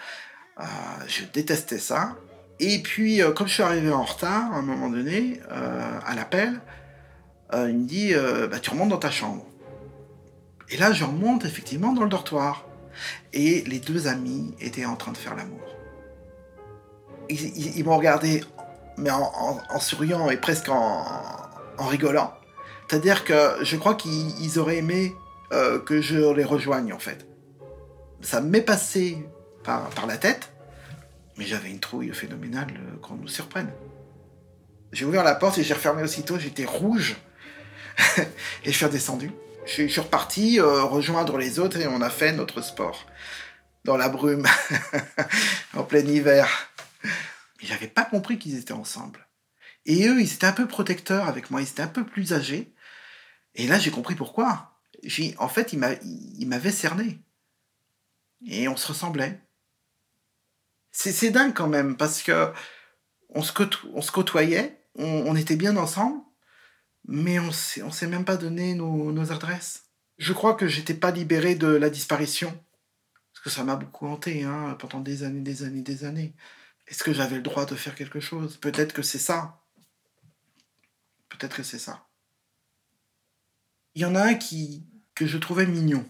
je 1.07 1.23
détestais 1.33 1.79
ça. 1.79 2.15
Et 2.59 2.81
puis, 2.81 3.21
comme 3.35 3.47
je 3.47 3.53
suis 3.53 3.63
arrivé 3.63 3.91
en 3.91 4.03
retard, 4.03 4.53
à 4.53 4.57
un 4.57 4.61
moment 4.61 4.89
donné, 4.89 5.39
à 5.49 6.15
l'appel, 6.15 6.61
il 7.53 7.75
me 7.75 7.85
dit 7.85 8.13
bah, 8.49 8.59
Tu 8.59 8.69
remontes 8.69 8.89
dans 8.89 8.97
ta 8.97 9.11
chambre. 9.11 9.45
Et 10.71 10.77
là, 10.77 10.93
je 10.93 11.03
remonte 11.03 11.43
effectivement 11.45 11.91
dans 11.91 12.03
le 12.03 12.09
dortoir. 12.09 12.65
Et 13.33 13.61
les 13.67 13.79
deux 13.79 14.07
amis 14.07 14.53
étaient 14.59 14.85
en 14.85 14.95
train 14.95 15.11
de 15.11 15.17
faire 15.17 15.35
l'amour. 15.35 15.59
Ils, 17.29 17.83
m'ont 17.85 17.97
regardé, 17.97 18.43
mais 18.97 19.09
en, 19.09 19.79
souriant 19.79 20.29
et 20.29 20.37
presque 20.37 20.69
en, 20.69 21.03
rigolant. 21.77 22.33
C'est-à-dire 22.91 23.23
que 23.23 23.63
je 23.63 23.77
crois 23.77 23.95
qu'ils 23.95 24.59
auraient 24.59 24.75
aimé 24.75 25.15
euh, 25.53 25.79
que 25.79 26.01
je 26.01 26.33
les 26.33 26.43
rejoigne, 26.43 26.91
en 26.91 26.99
fait. 26.99 27.25
Ça 28.19 28.41
m'est 28.41 28.59
passé 28.59 29.25
par, 29.63 29.89
la 30.05 30.17
tête, 30.17 30.51
mais 31.37 31.45
j'avais 31.45 31.69
une 31.69 31.79
trouille 31.79 32.13
phénoménale 32.13 32.67
euh, 32.69 32.97
qu'on 32.97 33.15
nous 33.15 33.29
surprenne. 33.29 33.71
J'ai 34.91 35.05
ouvert 35.05 35.23
la 35.23 35.35
porte 35.35 35.57
et 35.57 35.63
j'ai 35.63 35.73
refermé 35.73 36.03
aussitôt, 36.03 36.37
j'étais 36.37 36.65
rouge. 36.65 37.15
et 38.17 38.25
je 38.65 38.71
suis 38.71 38.83
redescendu. 38.83 39.31
Je, 39.65 39.87
suis 39.87 40.01
reparti 40.01 40.59
euh, 40.59 40.83
rejoindre 40.83 41.37
les 41.37 41.59
autres 41.59 41.79
et 41.79 41.87
on 41.87 42.01
a 42.01 42.09
fait 42.09 42.33
notre 42.33 42.61
sport. 42.61 43.05
Dans 43.85 43.95
la 43.95 44.09
brume, 44.09 44.45
en 45.75 45.83
plein 45.83 46.05
hiver. 46.05 46.69
Mais 47.05 47.69
j'avais 47.69 47.87
pas 47.87 48.03
compris 48.03 48.37
qu'ils 48.37 48.59
étaient 48.59 48.73
ensemble. 48.73 49.29
Et 49.85 50.09
eux, 50.09 50.19
ils 50.19 50.33
étaient 50.33 50.45
un 50.45 50.51
peu 50.51 50.67
protecteurs 50.67 51.29
avec 51.29 51.51
moi, 51.51 51.61
ils 51.61 51.69
étaient 51.69 51.83
un 51.83 51.87
peu 51.87 52.03
plus 52.03 52.33
âgés. 52.33 52.70
Et 53.55 53.67
là, 53.67 53.79
j'ai 53.79 53.91
compris 53.91 54.15
pourquoi. 54.15 54.79
En 55.37 55.47
fait, 55.47 55.73
ils 55.73 56.47
m'avaient 56.47 56.71
cerné. 56.71 57.19
Et 58.45 58.67
on 58.67 58.75
se 58.75 58.87
ressemblait. 58.87 59.39
C'est 60.91 61.31
dingue 61.31 61.53
quand 61.53 61.67
même, 61.67 61.95
parce 61.95 62.21
que 62.21 62.51
on 63.29 63.41
se, 63.41 63.53
côtoyait, 64.11 64.83
on 64.95 65.35
était 65.35 65.55
bien 65.55 65.77
ensemble, 65.77 66.21
mais 67.05 67.39
on 67.39 67.47
ne 67.47 67.91
s'est 67.91 68.07
même 68.07 68.25
pas 68.25 68.37
donné 68.37 68.73
nos, 68.73 69.31
adresses. 69.31 69.85
Je 70.17 70.33
crois 70.33 70.55
que 70.55 70.67
j'étais 70.67 70.93
pas 70.93 71.11
libéré 71.11 71.55
de 71.55 71.67
la 71.67 71.89
disparition, 71.89 72.51
parce 73.33 73.43
que 73.43 73.49
ça 73.49 73.63
m'a 73.63 73.75
beaucoup 73.75 74.07
hanté 74.07 74.43
hein, 74.43 74.75
pendant 74.79 74.99
des 74.99 75.23
années, 75.23 75.41
des 75.41 75.63
années, 75.63 75.81
des 75.81 76.03
années. 76.03 76.35
Est-ce 76.87 77.03
que 77.03 77.13
j'avais 77.13 77.37
le 77.37 77.41
droit 77.41 77.65
de 77.65 77.75
faire 77.75 77.95
quelque 77.95 78.19
chose? 78.19 78.57
Peut-être 78.57 78.93
que 78.93 79.01
c'est 79.01 79.17
ça. 79.17 79.61
Peut-être 81.29 81.55
que 81.55 81.63
c'est 81.63 81.79
ça. 81.79 82.05
Il 83.95 84.01
y 84.01 84.05
en 84.05 84.15
a 84.15 84.21
un 84.21 84.33
qui 84.35 84.85
que 85.15 85.25
je 85.25 85.37
trouvais 85.37 85.65
mignon. 85.65 86.05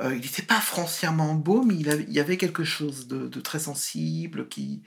Euh, 0.00 0.14
il 0.14 0.20
n'était 0.22 0.42
pas 0.42 0.60
foncièrement 0.60 1.34
beau, 1.34 1.62
mais 1.62 1.74
il, 1.74 2.12
y 2.12 2.20
avait 2.20 2.36
quelque 2.36 2.64
chose 2.64 3.06
de, 3.06 3.40
très 3.40 3.60
sensible 3.60 4.48
qui, 4.48 4.82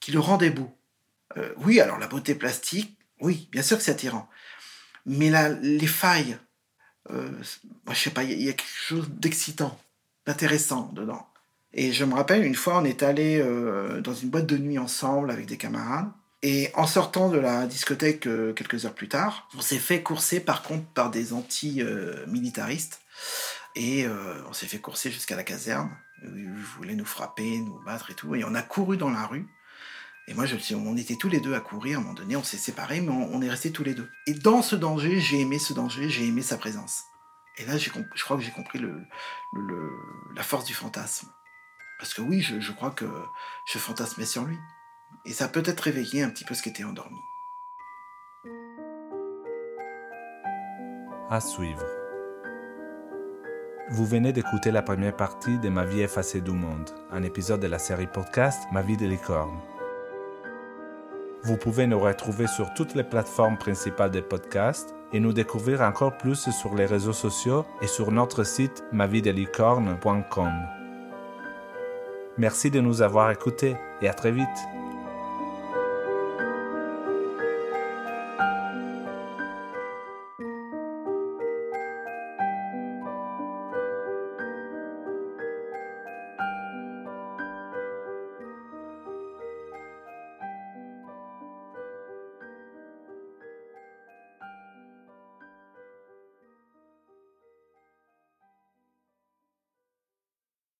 qui 0.00 0.12
le 0.12 0.20
rendait 0.20 0.50
beau. 0.50 0.70
Euh, 1.36 1.52
oui, 1.58 1.80
alors 1.80 1.98
la 1.98 2.06
beauté 2.06 2.34
plastique, 2.34 2.96
oui, 3.20 3.48
bien 3.50 3.62
sûr 3.62 3.76
que 3.76 3.82
c'est 3.82 3.90
attirant. 3.90 4.28
Mais 5.06 5.30
les 5.60 5.86
failles, 5.86 6.38
euh, 7.10 7.30
moi, 7.84 7.94
je 7.94 8.00
sais 8.00 8.10
pas, 8.10 8.22
il 8.22 8.40
y, 8.40 8.48
a 8.48 8.52
quelque 8.52 8.68
chose 8.68 9.08
d'excitant, 9.10 9.78
d'intéressant 10.26 10.92
dedans. 10.94 11.28
Et 11.72 11.92
je 11.92 12.04
me 12.04 12.14
rappelle, 12.14 12.44
une 12.44 12.54
fois, 12.54 12.78
on 12.78 12.84
est 12.84 13.02
allé 13.02 13.42
dans 14.02 14.14
une 14.14 14.30
boîte 14.30 14.46
de 14.46 14.56
nuit 14.56 14.78
ensemble 14.78 15.32
avec 15.32 15.46
des 15.46 15.56
camarades. 15.56 16.10
Et 16.46 16.70
en 16.74 16.86
sortant 16.86 17.30
de 17.30 17.38
la 17.38 17.66
discothèque 17.66 18.28
quelques 18.54 18.84
heures 18.84 18.94
plus 18.94 19.08
tard, 19.08 19.48
on 19.56 19.62
s'est 19.62 19.78
fait 19.78 20.02
courser 20.02 20.40
par 20.40 20.62
contre 20.62 20.84
par 20.88 21.10
des 21.10 21.32
anti-militaristes. 21.32 23.00
Et 23.76 24.04
euh, 24.04 24.42
on 24.46 24.52
s'est 24.52 24.66
fait 24.66 24.78
courser 24.78 25.10
jusqu'à 25.10 25.36
la 25.36 25.42
caserne. 25.42 25.90
Ils 26.22 26.52
voulaient 26.76 26.96
nous 26.96 27.06
frapper, 27.06 27.60
nous 27.60 27.80
battre 27.86 28.10
et 28.10 28.14
tout. 28.14 28.34
Et 28.34 28.44
on 28.44 28.54
a 28.54 28.60
couru 28.60 28.98
dans 28.98 29.08
la 29.08 29.24
rue. 29.24 29.48
Et 30.28 30.34
moi, 30.34 30.44
je, 30.44 30.74
on 30.74 30.98
était 30.98 31.16
tous 31.16 31.30
les 31.30 31.40
deux 31.40 31.54
à 31.54 31.60
courir. 31.60 31.96
À 31.96 32.00
un 32.02 32.04
moment 32.04 32.14
donné, 32.14 32.36
on 32.36 32.44
s'est 32.44 32.58
séparés, 32.58 33.00
mais 33.00 33.10
on, 33.10 33.40
est 33.40 33.48
restés 33.48 33.72
tous 33.72 33.82
les 33.82 33.94
deux. 33.94 34.10
Et 34.26 34.34
dans 34.34 34.60
ce 34.60 34.76
danger, 34.76 35.20
j'ai 35.20 35.40
aimé 35.40 35.58
ce 35.58 35.72
danger, 35.72 36.10
j'ai 36.10 36.26
aimé 36.26 36.42
sa 36.42 36.58
présence. 36.58 37.04
Et 37.56 37.64
là, 37.64 37.78
je 37.78 37.88
crois 37.88 38.36
que 38.36 38.42
j'ai 38.42 38.50
compris 38.50 38.82
la 40.36 40.42
force 40.42 40.66
du 40.66 40.74
fantasme. 40.74 41.28
Parce 41.98 42.12
que 42.12 42.20
oui, 42.20 42.42
je, 42.42 42.60
je 42.60 42.72
crois 42.72 42.90
que 42.90 43.06
je 43.72 43.78
fantasmais 43.78 44.26
sur 44.26 44.44
lui. 44.44 44.58
Et 45.24 45.32
ça 45.32 45.48
peut-être 45.48 45.80
réveillé 45.80 46.22
un 46.22 46.30
petit 46.30 46.44
peu 46.44 46.54
ce 46.54 46.62
qui 46.62 46.68
était 46.68 46.84
endormi. 46.84 47.18
À 51.30 51.40
suivre. 51.40 51.84
Vous 53.90 54.06
venez 54.06 54.32
d'écouter 54.32 54.70
la 54.70 54.82
première 54.82 55.16
partie 55.16 55.58
de 55.58 55.68
Ma 55.68 55.84
vie 55.84 56.00
effacée 56.00 56.40
du 56.40 56.52
monde, 56.52 56.90
un 57.10 57.22
épisode 57.22 57.60
de 57.60 57.66
la 57.66 57.78
série 57.78 58.06
podcast 58.06 58.62
Ma 58.72 58.82
vie 58.82 58.96
de 58.96 59.06
licorne. 59.06 59.60
Vous 61.42 61.58
pouvez 61.58 61.86
nous 61.86 62.00
retrouver 62.00 62.46
sur 62.46 62.72
toutes 62.72 62.94
les 62.94 63.04
plateformes 63.04 63.58
principales 63.58 64.10
de 64.10 64.20
podcast 64.20 64.94
et 65.12 65.20
nous 65.20 65.34
découvrir 65.34 65.82
encore 65.82 66.16
plus 66.16 66.50
sur 66.50 66.74
les 66.74 66.86
réseaux 66.86 67.12
sociaux 67.12 67.66
et 67.82 67.86
sur 67.86 68.10
notre 68.10 68.44
site 68.44 68.82
mavidelicorne.com. 68.92 70.52
Merci 72.38 72.70
de 72.70 72.80
nous 72.80 73.02
avoir 73.02 73.30
écoutés 73.30 73.76
et 74.00 74.08
à 74.08 74.14
très 74.14 74.32
vite. 74.32 74.48